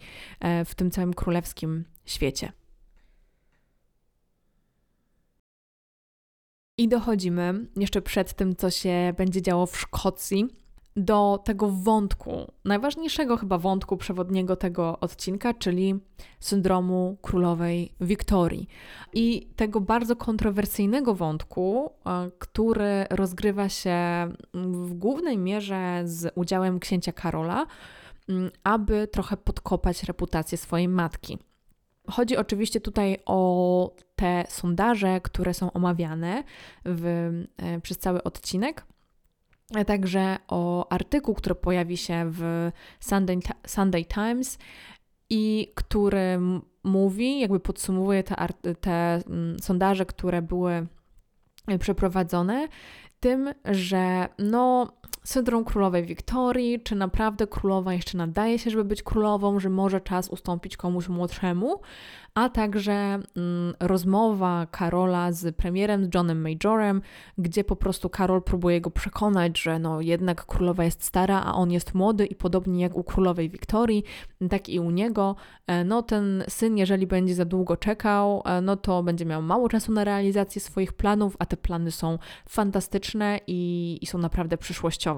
[0.66, 2.52] w tym całym królewskim świecie.
[6.80, 10.48] I dochodzimy jeszcze przed tym, co się będzie działo w Szkocji,
[10.96, 15.96] do tego wątku, najważniejszego chyba wątku przewodniego tego odcinka, czyli
[16.40, 18.68] syndromu królowej Wiktorii.
[19.14, 21.92] I tego bardzo kontrowersyjnego wątku,
[22.40, 23.98] który rozgrywa się
[24.54, 27.66] w głównej mierze z udziałem księcia Karola,
[28.64, 31.38] aby trochę podkopać reputację swojej matki.
[32.12, 36.44] Chodzi oczywiście tutaj o te sondaże, które są omawiane
[36.86, 37.06] w,
[37.58, 38.86] e, przez cały odcinek.
[39.88, 44.58] Także o artykuł, który pojawi się w Sunday, Sunday Times
[45.30, 46.40] i który
[46.84, 48.36] mówi, jakby podsumowuje te,
[48.82, 48.92] te
[49.28, 50.88] mm, sondaże, które były
[51.80, 52.68] przeprowadzone,
[53.20, 54.92] tym, że no,
[55.24, 60.30] syndrom królowej Wiktorii, czy naprawdę królowa jeszcze nadaje się, żeby być królową, że może czas
[60.30, 61.82] ustąpić komuś młodszemu,
[62.34, 67.02] a także mm, rozmowa Karola z premierem, z Johnem Majorem,
[67.38, 71.72] gdzie po prostu Karol próbuje go przekonać, że no jednak królowa jest stara, a on
[71.72, 74.04] jest młody i podobnie jak u królowej Wiktorii,
[74.50, 75.36] tak i u niego,
[75.68, 79.70] e, no ten syn, jeżeli będzie za długo czekał, e, no to będzie miał mało
[79.70, 85.09] czasu na realizację swoich planów, a te plany są fantastyczne i, i są naprawdę przyszłościowe.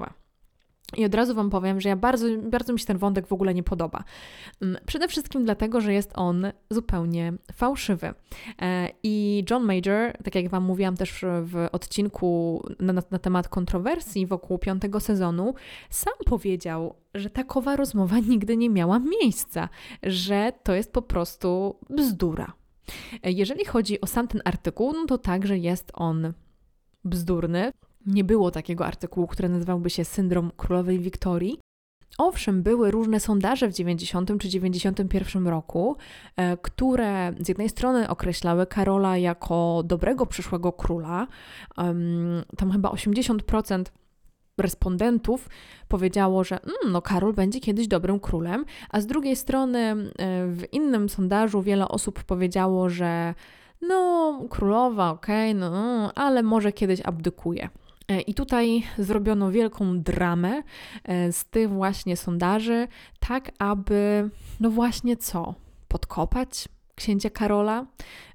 [0.96, 3.54] I od razu Wam powiem, że ja bardzo, bardzo mi się ten wątek w ogóle
[3.54, 4.04] nie podoba.
[4.62, 8.14] Mm, przede wszystkim dlatego, że jest on zupełnie fałszywy.
[8.62, 14.26] E, I John Major, tak jak Wam mówiłam też w odcinku na, na temat kontrowersji
[14.26, 15.54] wokół piątego sezonu,
[15.90, 19.68] sam powiedział, że takowa rozmowa nigdy nie miała miejsca,
[20.02, 22.52] że to jest po prostu bzdura.
[23.22, 26.32] E, jeżeli chodzi o sam ten artykuł, no to także jest on
[27.04, 27.72] bzdurny.
[28.06, 31.58] Nie było takiego artykułu, który nazywałby się Syndrom Królowej Wiktorii.
[32.18, 35.96] Owszem, były różne sondaże w 90 czy 91 roku,
[36.36, 41.26] e, które z jednej strony określały Karola jako dobrego przyszłego króla.
[42.56, 43.84] Tam chyba 80%
[44.58, 45.48] respondentów
[45.88, 49.94] powiedziało, że mm, no Karol będzie kiedyś dobrym królem, a z drugiej strony e,
[50.46, 53.34] w innym sondażu wiele osób powiedziało, że
[53.80, 57.68] no królowa, okej, okay, no, no, ale może kiedyś abdykuje.
[58.08, 60.62] E, I tutaj zrobiono wielką dramę
[61.04, 62.88] e, z tych właśnie sondaży,
[63.20, 65.54] tak aby, no właśnie co,
[65.88, 67.86] podkopać księcia Karola,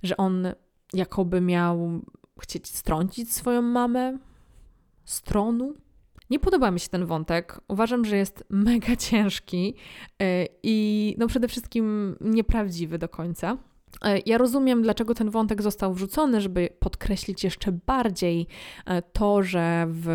[0.03, 0.47] że on
[0.93, 2.01] jakoby miał
[2.41, 4.17] chcieć strącić swoją mamę
[5.06, 5.73] z tronu.
[6.30, 7.62] Nie podoba mi się ten wątek.
[7.67, 9.75] Uważam, że jest mega ciężki
[10.21, 13.58] e, i no przede wszystkim nieprawdziwy do końca.
[14.02, 18.47] E, ja rozumiem, dlaczego ten wątek został wrzucony, żeby podkreślić jeszcze bardziej
[18.86, 20.08] e, to, że w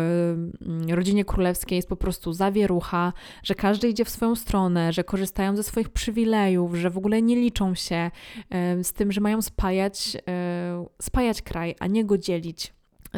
[0.61, 5.55] mm, rodzinie królewskiej jest po prostu zawierucha, że każdy idzie w swoją stronę, że korzystają
[5.55, 8.11] ze swoich przywilejów, że w ogóle nie liczą się
[8.49, 10.17] e, z tym, że mają spajać,
[11.01, 12.73] spajać kraj, a nie go dzielić.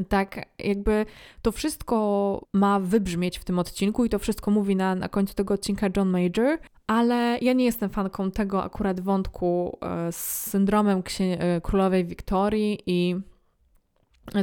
[0.09, 1.05] Tak, jakby
[1.41, 5.53] to wszystko ma wybrzmieć w tym odcinku i to wszystko mówi na, na końcu tego
[5.53, 11.61] odcinka John Major, ale ja nie jestem fanką tego akurat wątku e, z syndromem e,
[11.61, 13.15] królowej Wiktorii i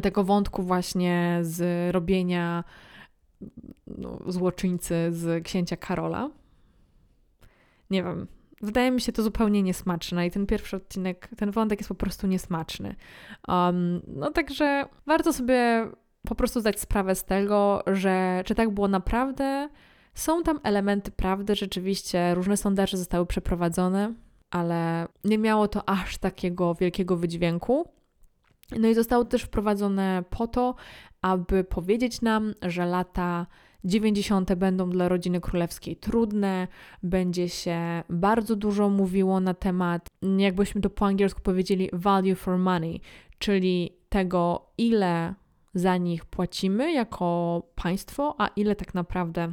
[0.03, 2.65] tego wątku właśnie z robienia
[3.87, 6.31] no, złoczyńcy z księcia Karola.
[7.91, 8.27] Nie wiem,
[8.63, 12.27] wydaje mi się to zupełnie niesmaczne i ten pierwszy odcinek, ten wątek jest po prostu
[12.27, 12.95] niesmaczny.
[13.49, 15.89] Um, no także warto sobie
[16.29, 19.69] po prostu zdać sprawę z tego, że czy tak było naprawdę,
[20.15, 24.15] są tam elementy prawdy, rzeczywiście różne sondaże zostały przeprowadzone,
[24.51, 27.89] ale nie miało to aż takiego wielkiego wydźwięku.
[28.79, 30.75] No i zostało też wprowadzone po to,
[31.23, 33.47] aby powiedzieć nam, że lata
[33.85, 34.55] 90.
[34.55, 36.69] będą dla rodziny królewskiej trudne,
[37.03, 40.07] będzie się bardzo dużo mówiło na temat,
[40.39, 43.01] jakbyśmy to po angielsku powiedzieli, value for money,
[43.39, 45.35] czyli tego, ile
[45.75, 49.53] za nich płacimy jako państwo, a ile tak naprawdę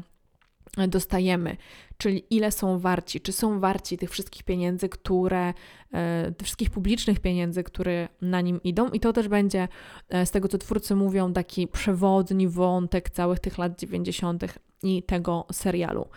[0.87, 1.57] dostajemy,
[1.97, 5.53] czyli ile są warci, czy są warci tych wszystkich pieniędzy, które,
[5.93, 8.89] e, tych wszystkich publicznych pieniędzy, które na nim idą.
[8.89, 9.67] I to też będzie,
[10.09, 14.59] e, z tego co twórcy mówią, taki przewodni wątek całych tych lat 90.
[14.83, 16.09] i tego serialu.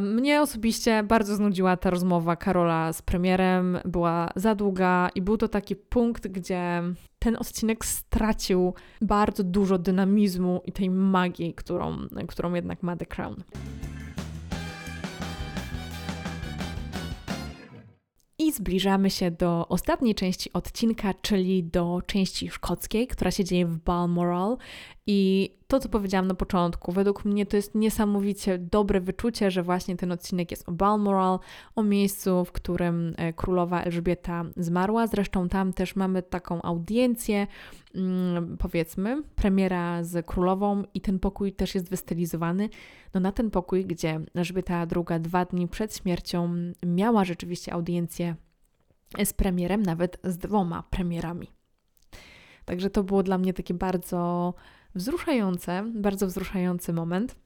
[0.00, 5.48] Mnie osobiście bardzo znudziła ta rozmowa Karola z premierem, była za długa i był to
[5.48, 6.82] taki punkt, gdzie
[7.24, 13.44] ten odcinek stracił bardzo dużo dynamizmu i tej magii, którą, którą jednak ma The Crown.
[18.38, 23.78] I zbliżamy się do ostatniej części odcinka, czyli do części szkockiej, która się dzieje w
[23.78, 24.56] Balmoral.
[25.06, 29.96] I to, co powiedziałam na początku, według mnie to jest niesamowicie dobre wyczucie, że właśnie
[29.96, 31.38] ten odcinek jest o Balmoral,
[31.76, 35.06] o miejscu, w którym e, królowa Elżbieta zmarła.
[35.06, 37.46] Zresztą tam też mamy taką audiencję,
[37.94, 42.68] mm, powiedzmy, premiera z królową i ten pokój też jest wystylizowany
[43.14, 46.54] no na ten pokój, gdzie Elżbieta II dwa dni przed śmiercią
[46.86, 48.34] miała rzeczywiście audiencję
[49.24, 51.48] z premierem, nawet z dwoma premierami.
[52.64, 54.54] Także to było dla mnie takie bardzo
[54.94, 57.36] wzruszające, bardzo wzruszający moment.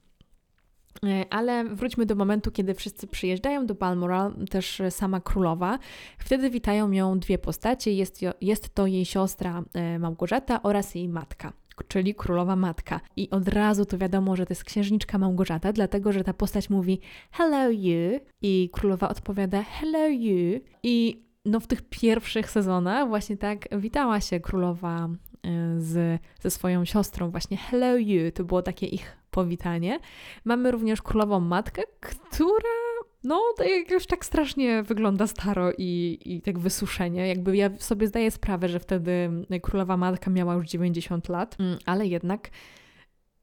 [1.03, 5.79] E, ale wróćmy do momentu, kiedy wszyscy przyjeżdżają do Balmoral, też sama królowa.
[6.17, 7.93] Wtedy witają ją dwie postacie.
[7.93, 11.53] Jest, jest to jej siostra e, Małgorzata oraz jej matka
[11.87, 12.99] czyli królowa matka.
[13.15, 16.99] I od razu to wiadomo, że to jest księżniczka Małgorzata, dlatego że ta postać mówi
[17.31, 23.79] hello you i królowa odpowiada hello you i no w tych pierwszych sezonach właśnie tak
[23.79, 25.09] witała się królowa
[25.77, 29.99] z, ze swoją siostrą, właśnie hello you, to było takie ich powitanie.
[30.45, 32.69] Mamy również królową matkę, która
[33.23, 33.41] no,
[33.79, 37.27] jakoś tak strasznie wygląda staro i, i tak wysuszenie.
[37.27, 39.29] Jakby ja sobie zdaję sprawę, że wtedy
[39.61, 42.49] królowa matka miała już 90 lat, mm, ale jednak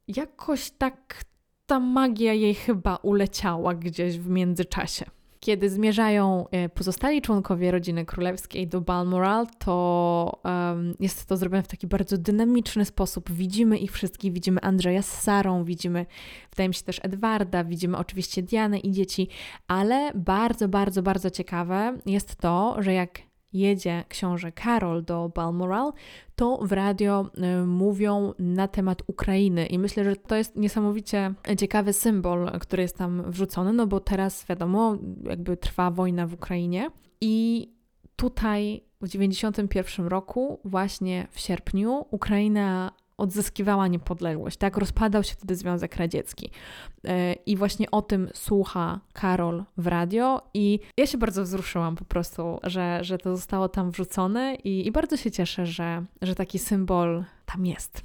[0.09, 1.25] jakoś tak
[1.67, 5.05] ta magia jej chyba uleciała gdzieś w międzyczasie.
[5.47, 11.69] Kiedy zmierzają e, pozostali członkowie rodziny królewskiej do Balmoral, to um, jest to zrobione w
[11.69, 13.31] taki bardzo dynamiczny sposób.
[13.31, 16.07] Widzimy ich wszystkich, widzimy Andrzeja z Sarą, widzimy,
[16.51, 19.29] wydaje mi się też Edwarda, widzimy oczywiście Dianę i dzieci,
[19.69, 23.26] ale bardzo, bardzo, bardzo ciekawe jest to, że jak
[23.59, 25.93] jedzie książę Karol do Balmoral,
[26.37, 27.31] to w radio
[27.63, 29.67] y, mówią na temat Ukrainy.
[29.67, 34.47] I myślę, że to jest niesamowicie ciekawy symbol, który jest tam wrzucony, no bo teraz
[34.49, 36.91] wiadomo, jakby trwa wojna w Ukrainie.
[37.21, 37.69] I
[38.17, 44.77] tutaj w 91 roku, właśnie w sierpniu, Ukraina odzyskiwała niepodległość, tak?
[44.77, 46.51] Rozpadał się wtedy Związek Radziecki.
[47.05, 52.05] E, I właśnie o tym słucha Karol w radio i ja się bardzo wzruszyłam po
[52.05, 56.59] prostu, że, że to zostało tam wrzucone i, i bardzo się cieszę, że, że taki
[56.59, 58.03] symbol tam jest.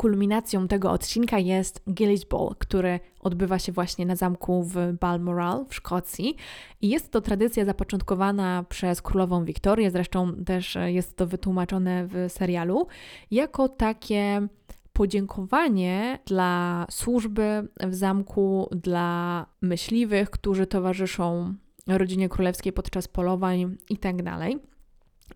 [0.00, 5.74] Kulminacją tego odcinka jest Gillis Ball, który odbywa się właśnie na zamku w Balmoral w
[5.74, 6.36] Szkocji.
[6.80, 12.86] I jest to tradycja zapoczątkowana przez królową Wiktorię, zresztą też jest to wytłumaczone w serialu,
[13.30, 14.48] jako takie
[14.92, 21.54] podziękowanie dla służby w zamku, dla myśliwych, którzy towarzyszą
[21.86, 24.38] rodzinie królewskiej podczas polowań itd.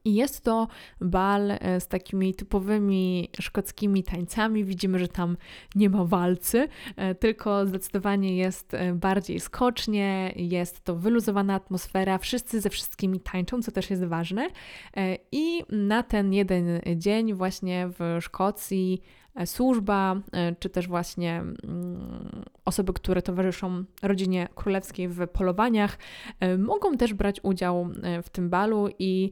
[0.04, 0.68] I jest to
[1.00, 4.64] bal e, z takimi typowymi szkockimi tańcami.
[4.64, 5.36] Widzimy, że tam
[5.74, 12.60] nie ma walcy, e, tylko zdecydowanie jest e, bardziej skocznie, jest to wyluzowana atmosfera, wszyscy
[12.60, 14.48] ze wszystkimi tańczą, co też jest ważne.
[15.32, 19.02] I na ten jeden dzień właśnie w Szkocji
[19.46, 20.20] służba,
[20.58, 25.98] czy też właśnie mm, osoby, które towarzyszą rodzinie królewskiej w polowaniach,
[26.58, 27.88] mogą też brać udział
[28.22, 29.30] w tym balu i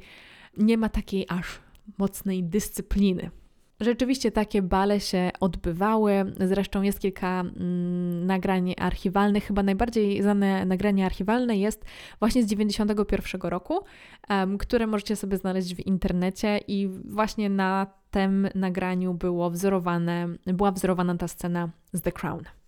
[0.57, 1.61] nie ma takiej aż
[1.99, 3.31] mocnej dyscypliny.
[3.81, 6.13] Rzeczywiście takie bale się odbywały.
[6.41, 9.45] Zresztą jest kilka mm, nagrań archiwalnych.
[9.45, 11.85] Chyba najbardziej znane nagranie archiwalne jest
[12.19, 13.79] właśnie z 91 roku,
[14.29, 20.73] um, które możecie sobie znaleźć w internecie i właśnie na tym nagraniu było wzorowane, była
[20.73, 22.60] wzorowana ta scena z The Crown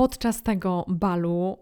[0.00, 1.58] podczas tego balu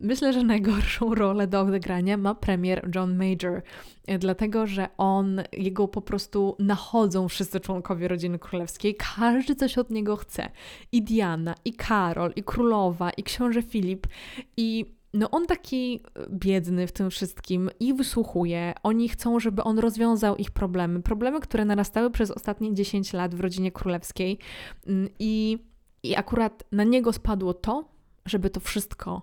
[0.00, 3.62] myślę, że najgorszą rolę do odegrania ma premier John Major,
[4.06, 9.90] e, dlatego że on, jego po prostu nachodzą wszyscy członkowie rodziny królewskiej, każdy coś od
[9.90, 10.48] niego chce.
[10.92, 14.06] I Diana, i Karol, i królowa, i książę Filip,
[14.56, 16.00] i no on taki
[16.30, 18.74] biedny w tym wszystkim i wysłuchuje.
[18.82, 21.02] Oni chcą, żeby on rozwiązał ich problemy.
[21.02, 24.38] Problemy, które narastały przez ostatnie 10 lat w rodzinie królewskiej.
[24.86, 25.58] Mm, I
[26.02, 27.84] i akurat na niego spadło to,
[28.26, 29.22] żeby to wszystko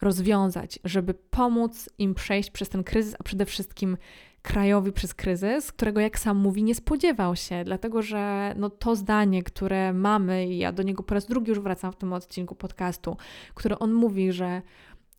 [0.00, 3.96] rozwiązać, żeby pomóc im przejść przez ten kryzys, a przede wszystkim
[4.42, 9.42] krajowi przez kryzys, którego, jak sam mówi, nie spodziewał się, dlatego że no, to zdanie,
[9.42, 13.16] które mamy, i ja do niego po raz drugi już wracam w tym odcinku podcastu,
[13.54, 14.62] które on mówi, że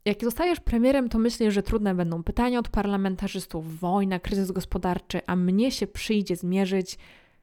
[0.05, 5.35] jak zostajesz premierem, to myślisz, że trudne będą pytania od parlamentarzystów, wojna, kryzys gospodarczy, a
[5.35, 6.97] mnie się przyjdzie zmierzyć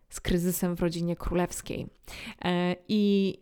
[0.09, 1.86] z kryzysem w rodzinie królewskiej.
[2.44, 3.34] E, I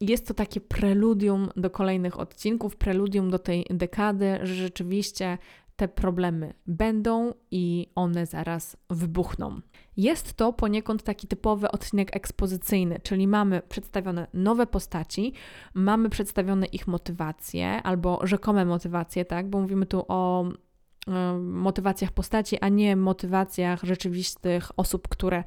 [0.00, 5.38] jest to takie preludium do kolejnych odcinków, preludium do tej dekady, że rzeczywiście
[5.76, 9.60] te problemy będą i one zaraz wybuchną.
[9.96, 15.32] Jest to poniekąd taki typowy odcinek ekspozycyjny, czyli mamy przedstawione nowe postaci,
[15.74, 22.58] mamy przedstawione ich motywacje albo rzekome motywacje, tak, bo mówimy tu o e, motywacjach postaci,
[22.60, 25.44] a nie motywacjach rzeczywistych osób, które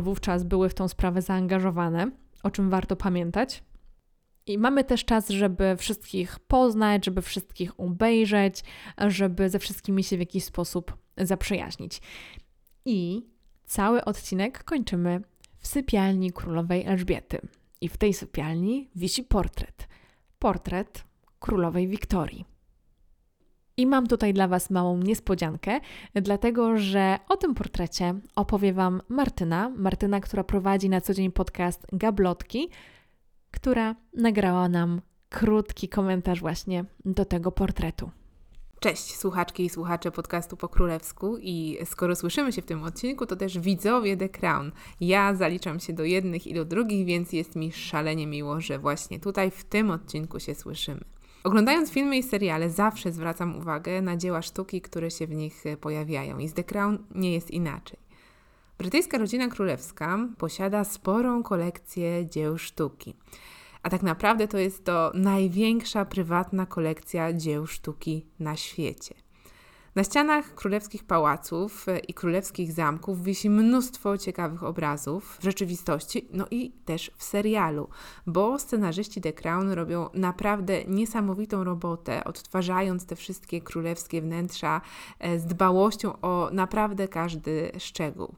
[0.00, 2.10] wówczas były w tą sprawę zaangażowane,
[2.42, 3.62] o czym warto pamiętać.
[4.46, 8.64] I mamy też czas, żeby wszystkich poznać, żeby wszystkich obejrzeć,
[8.98, 12.00] żeby ze wszystkimi się w jakiś sposób zaprzyjaźnić.
[12.84, 13.26] I
[13.64, 15.20] cały odcinek kończymy
[15.58, 17.40] w sypialni królowej Elżbiety.
[17.80, 19.88] I w tej sypialni wisi portret.
[20.38, 21.04] Portret
[21.38, 22.44] królowej Wiktorii.
[23.76, 25.80] I mam tutaj dla Was małą niespodziankę,
[26.14, 29.68] dlatego że o tym portrecie opowie Wam Martyna.
[29.76, 32.68] Martyna, która prowadzi na co dzień podcast Gablotki,
[33.50, 38.10] która nagrała nam krótki komentarz właśnie do tego portretu.
[38.80, 43.36] Cześć słuchaczki i słuchacze podcastu po królewsku i skoro słyszymy się w tym odcinku, to
[43.36, 44.72] też widzowie The Crown.
[45.00, 49.20] Ja zaliczam się do jednych i do drugich, więc jest mi szalenie miło, że właśnie
[49.20, 51.00] tutaj w tym odcinku się słyszymy.
[51.44, 56.38] Oglądając filmy i seriale zawsze zwracam uwagę na dzieła sztuki, które się w nich pojawiają
[56.38, 57.98] i z The Crown nie jest inaczej.
[58.80, 63.14] Brytyjska rodzina królewska posiada sporą kolekcję dzieł sztuki.
[63.82, 69.14] A tak naprawdę to jest to największa prywatna kolekcja dzieł sztuki na świecie.
[69.94, 76.72] Na ścianach królewskich pałaców i królewskich zamków wisi mnóstwo ciekawych obrazów w rzeczywistości, no i
[76.84, 77.88] też w serialu,
[78.26, 84.80] bo scenarzyści The Crown robią naprawdę niesamowitą robotę, odtwarzając te wszystkie królewskie wnętrza
[85.18, 88.34] e, z dbałością o naprawdę każdy szczegół.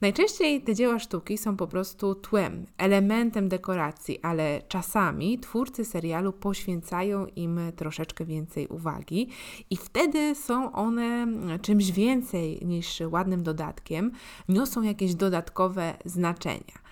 [0.00, 7.26] Najczęściej te dzieła sztuki są po prostu tłem, elementem dekoracji, ale czasami twórcy serialu poświęcają
[7.26, 9.28] im troszeczkę więcej uwagi
[9.70, 11.26] i wtedy są one
[11.62, 14.12] czymś więcej niż ładnym dodatkiem,
[14.48, 16.87] niosą jakieś dodatkowe znaczenia.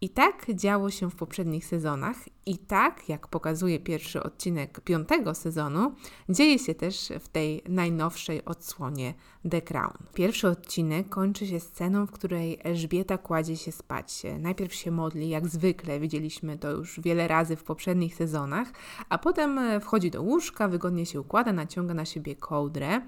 [0.00, 2.16] I tak działo się w poprzednich sezonach,
[2.46, 5.94] i tak, jak pokazuje pierwszy odcinek piątego sezonu,
[6.28, 9.14] dzieje się też w tej najnowszej odsłonie
[9.50, 9.96] The Crown.
[10.14, 14.22] Pierwszy odcinek kończy się sceną, w której Elżbieta kładzie się spać.
[14.38, 18.72] Najpierw się modli, jak zwykle, widzieliśmy to już wiele razy w poprzednich sezonach,
[19.08, 23.00] a potem wchodzi do łóżka, wygodnie się układa, naciąga na siebie kołdrę.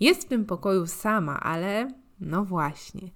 [0.00, 3.10] Jest w tym pokoju sama, ale no właśnie.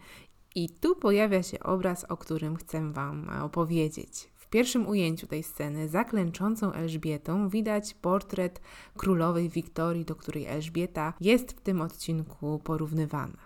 [0.60, 4.30] I tu pojawia się obraz, o którym chcę Wam opowiedzieć.
[4.34, 8.60] W pierwszym ujęciu tej sceny, zaklęczącą Elżbietą, widać portret
[8.96, 13.38] królowej Wiktorii, do której Elżbieta jest w tym odcinku porównywana.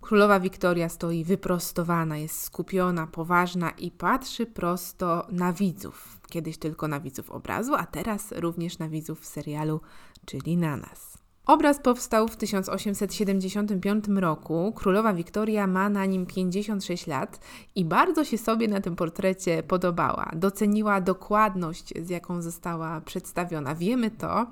[0.00, 6.20] Królowa Wiktoria stoi wyprostowana, jest skupiona, poważna i patrzy prosto na widzów.
[6.28, 9.80] Kiedyś tylko na widzów obrazu, a teraz również na widzów serialu,
[10.26, 11.13] czyli na nas.
[11.46, 14.72] Obraz powstał w 1875 roku.
[14.76, 17.40] Królowa Wiktoria ma na nim 56 lat
[17.74, 20.30] i bardzo się sobie na tym portrecie podobała.
[20.36, 23.74] Doceniła dokładność, z jaką została przedstawiona.
[23.74, 24.46] Wiemy to,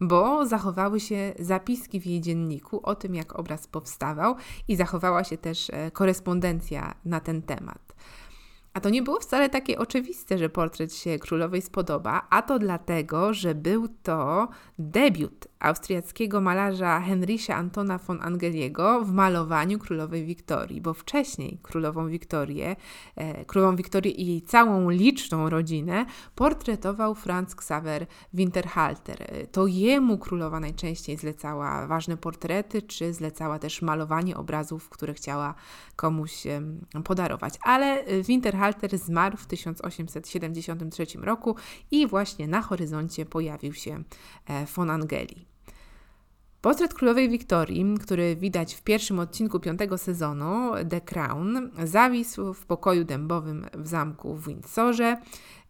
[0.00, 4.34] bo zachowały się zapiski w jej dzienniku o tym, jak obraz powstawał,
[4.68, 7.94] i zachowała się też e, korespondencja na ten temat.
[8.74, 13.34] A to nie było wcale takie oczywiste, że portret się królowej spodoba, a to dlatego,
[13.34, 20.94] że był to debiut austriackiego malarza Henrysia Antona von Angeliego w malowaniu królowej Wiktorii, bo
[20.94, 22.76] wcześniej królową Wiktorię,
[23.16, 29.48] e, królową Wiktorię i jej całą liczną rodzinę portretował Franz Xaver Winterhalter.
[29.52, 35.54] To jemu królowa najczęściej zlecała ważne portrety, czy zlecała też malowanie obrazów, które chciała
[35.96, 36.42] komuś
[37.04, 37.54] podarować.
[37.62, 41.56] Ale Winterhalter zmarł w 1873 roku
[41.90, 44.02] i właśnie na horyzoncie pojawił się
[44.46, 45.47] e, von Angeli.
[46.60, 53.04] Portret królowej Wiktorii, który widać w pierwszym odcinku piątego sezonu The Crown, zawisł w pokoju
[53.04, 55.16] dębowym w zamku w Windsorze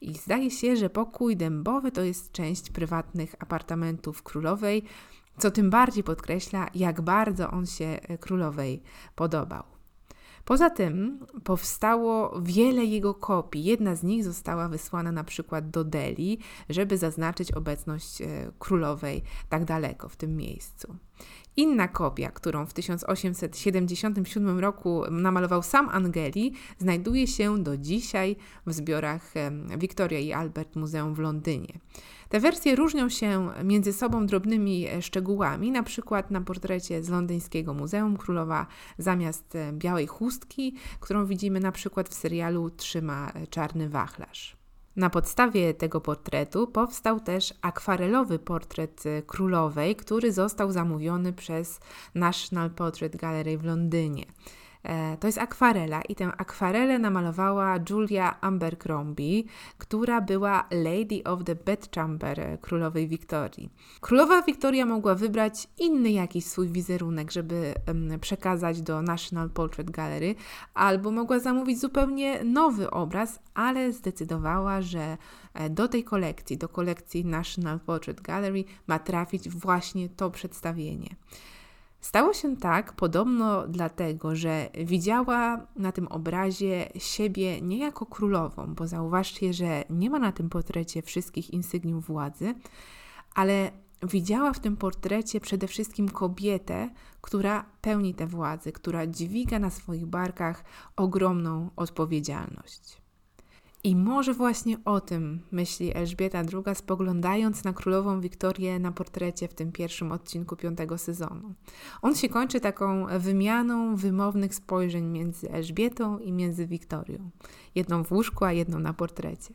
[0.01, 4.83] i zdaje się, że pokój dębowy to jest część prywatnych apartamentów królowej,
[5.39, 8.83] co tym bardziej podkreśla, jak bardzo on się królowej
[9.15, 9.78] podobał.
[10.45, 13.65] Poza tym powstało wiele jego kopii.
[13.65, 18.27] Jedna z nich została wysłana na przykład do Delhi, żeby zaznaczyć obecność e,
[18.59, 20.97] królowej tak daleko w tym miejscu.
[21.57, 29.35] Inna kopia, którą w 1877 roku namalował sam Angeli, znajduje się do dzisiaj w zbiorach
[29.79, 31.79] Victoria i Albert Muzeum w Londynie.
[32.29, 37.75] Te wersje różnią się między sobą drobnymi e, szczegółami, na przykład na portrecie z londyńskiego
[37.75, 38.67] Muzeum Królowa
[38.99, 44.58] zamiast e, białej chustki, którą widzimy na przykład w serialu trzyma e, czarny wachlarz.
[44.99, 51.81] Na podstawie tego portretu powstał też akwarelowy portret królowej, który został zamówiony przez
[52.15, 54.25] National Portrait Gallery w Londynie.
[54.83, 59.45] E, to jest akwarela i tę akwarelę namalowała Julia Abercrombie,
[59.79, 63.71] która była Lady of the Bedchamber e, królowej Wiktorii.
[64.01, 67.75] Królowa Wiktoria mogła wybrać inny jakiś swój wizerunek, żeby
[68.21, 70.35] przekazać do National Portrait Gallery,
[70.75, 75.17] albo mogła zamówić zupełnie nowy obraz, ale zdecydowała, że
[75.55, 81.09] e, do tej kolekcji, do kolekcji National Portrait Gallery ma trafić właśnie to przedstawienie.
[82.01, 88.87] Stało się tak podobno dlatego, że widziała na tym obrazie siebie nie jako królową, bo
[88.87, 92.55] zauważcie, że nie ma na tym portrecie wszystkich insygniów władzy,
[93.35, 93.71] ale
[94.03, 96.91] widziała w tym portrecie przede wszystkim kobietę,
[97.21, 100.65] która pełni tę władzę, która dźwiga na swoich barkach
[100.97, 103.08] ogromną odpowiedzialność.
[103.89, 109.55] I może właśnie o tym myśli Elżbieta II, spoglądając na królową Wiktorię na portrecie w
[109.55, 111.55] tym pierwszym odcinku piątego sezonu.
[112.03, 117.31] On się kończy taką wymianą wymownych spojrzeń między Elżbietą i między Wiktorią.
[117.75, 119.55] Jedną w łóżku, a jedną na portrecie.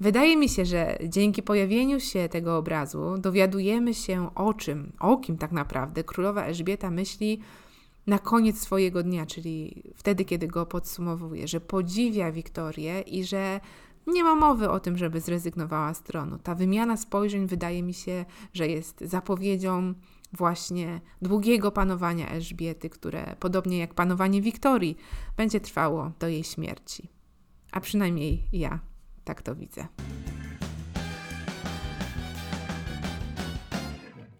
[0.00, 5.38] Wydaje mi się, że dzięki pojawieniu się tego obrazu dowiadujemy się o czym, o kim
[5.38, 7.40] tak naprawdę królowa Elżbieta myśli
[8.06, 13.60] na koniec swojego dnia, czyli wtedy, kiedy go podsumowuje, że podziwia Wiktorię i że
[14.06, 16.38] nie ma mowy o tym, żeby zrezygnowała z tronu.
[16.38, 19.94] Ta wymiana spojrzeń wydaje mi się, że jest zapowiedzią
[20.32, 24.96] właśnie długiego panowania Elżbiety, które podobnie jak panowanie Wiktorii
[25.36, 27.08] będzie trwało do jej śmierci.
[27.72, 28.78] A przynajmniej ja
[29.24, 29.86] tak to widzę.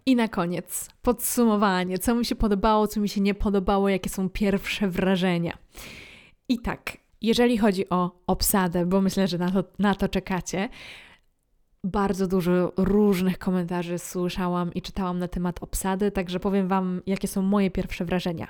[0.05, 4.29] I na koniec podsumowanie, co mi się podobało, co mi się nie podobało, jakie są
[4.29, 5.57] pierwsze wrażenia.
[6.49, 10.69] I tak, jeżeli chodzi o obsadę, bo myślę, że na to, na to czekacie,
[11.83, 17.41] bardzo dużo różnych komentarzy słyszałam i czytałam na temat obsady, także powiem Wam, jakie są
[17.41, 18.47] moje pierwsze wrażenia.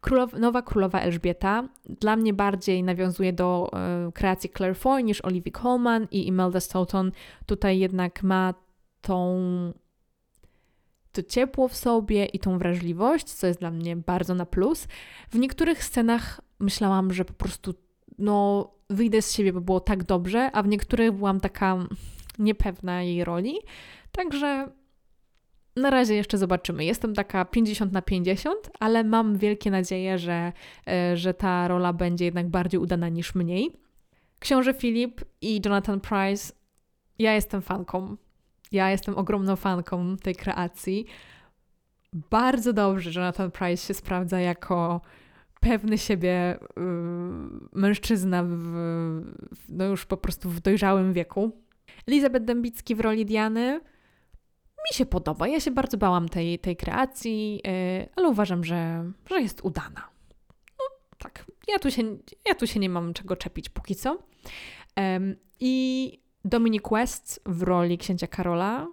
[0.00, 3.70] Królow, nowa królowa Elżbieta dla mnie bardziej nawiązuje do
[4.08, 7.12] y, kreacji Claire Foy niż Olivia Colman i Imelda Stoughton.
[7.46, 8.54] Tutaj jednak ma
[9.00, 9.42] tą
[11.14, 14.86] to ciepło w sobie i tą wrażliwość, co jest dla mnie bardzo na plus.
[15.30, 17.74] W niektórych scenach myślałam, że po prostu
[18.18, 21.86] no, wyjdę z siebie, bo było tak dobrze, a w niektórych byłam taka
[22.38, 23.54] niepewna jej roli.
[24.12, 24.68] Także
[25.76, 26.84] na razie jeszcze zobaczymy.
[26.84, 30.52] Jestem taka 50 na 50, ale mam wielkie nadzieję, że,
[30.88, 33.70] e, że ta rola będzie jednak bardziej udana niż mniej.
[34.38, 36.52] Książę Filip i Jonathan Price,
[37.18, 38.16] ja jestem fanką.
[38.74, 41.06] Ja jestem ogromną fanką tej kreacji.
[42.12, 45.00] Bardzo dobrze, że Jonathan Price się sprawdza jako
[45.60, 46.82] pewny siebie yy,
[47.72, 48.74] mężczyzna w,
[49.68, 51.50] no już po prostu w dojrzałym wieku.
[52.06, 53.80] Elizabeth Dębicki w roli Diany
[54.90, 55.48] mi się podoba.
[55.48, 60.08] Ja się bardzo bałam tej, tej kreacji, yy, ale uważam, że, że jest udana.
[60.78, 60.84] No
[61.18, 62.02] tak, ja tu, się,
[62.48, 64.18] ja tu się nie mam czego czepić póki co.
[65.60, 68.86] I Dominic West w roli księcia Karola.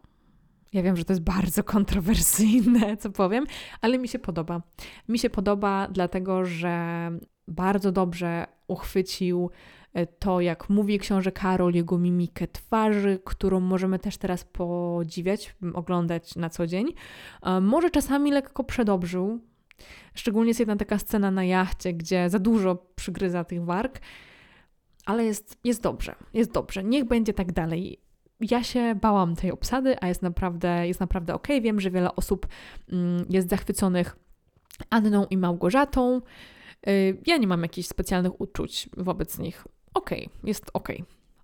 [0.74, 3.45] Ja wiem, że to jest bardzo kontrowersyjne, co powiem,
[3.82, 4.62] ale mi się podoba.
[5.10, 7.12] Mi się podoba, dlatego że
[7.47, 9.49] bardzo dobrze uchwycił
[9.93, 16.36] e, to, jak mówi książę Karol, jego mimikę twarzy, którą możemy też teraz podziwiać, oglądać
[16.36, 16.93] na co dzień.
[17.43, 19.39] E, może czasami lekko przedobrzył.
[20.14, 23.99] Szczególnie jest jedna taka scena na jachcie, gdzie za dużo przygryza tych warg,
[25.06, 26.84] ale jest, jest dobrze, jest dobrze.
[26.84, 27.99] Niech będzie tak dalej
[28.41, 31.47] ja się bałam tej obsady, a jest naprawdę, jest naprawdę ok.
[31.62, 32.47] Wiem, że wiele osób
[32.91, 34.16] mm, jest zachwyconych
[34.89, 36.22] Anną i Małgorzatą.
[36.88, 39.68] Y, ja nie mam jakichś specjalnych uczuć wobec nich.
[39.93, 40.10] Ok,
[40.43, 40.88] jest ok.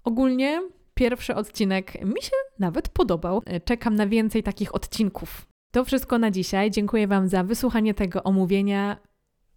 [0.04, 0.62] Ogólnie
[0.94, 3.42] pierwszy odcinek mi się nawet podobał.
[3.56, 5.46] Y, czekam na więcej takich odcinków.
[5.72, 6.72] To wszystko na dzisiaj.
[6.72, 8.98] Dziękuję Wam za wysłuchanie tego omówienia.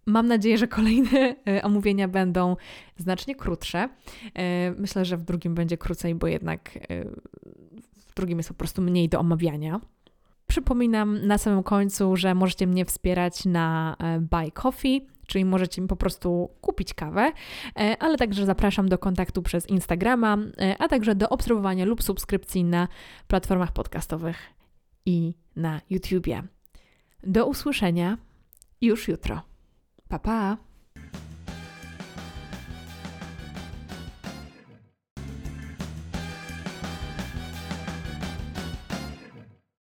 [0.05, 2.55] Mam nadzieję, że kolejne y, omówienia będą
[2.97, 3.89] znacznie krótsze.
[4.77, 6.79] Myślę, że w drugim będzie krócej, bo jednak
[8.11, 9.79] w drugim jest po prostu mniej do omawiania.
[10.51, 15.87] Przypominam na samym końcu, że możecie mnie wspierać na e, Buy Coffee, czyli możecie mi
[15.87, 17.31] po prostu kupić kawę,
[17.79, 22.63] e, ale także zapraszam do kontaktu przez Instagrama, e, a także do obserwowania lub subskrypcji
[22.63, 22.87] na
[23.27, 24.37] platformach podcastowych
[25.05, 26.43] i na YouTubie.
[27.23, 28.17] Do usłyszenia
[28.81, 29.50] już jutro.
[30.11, 30.70] Pa pa!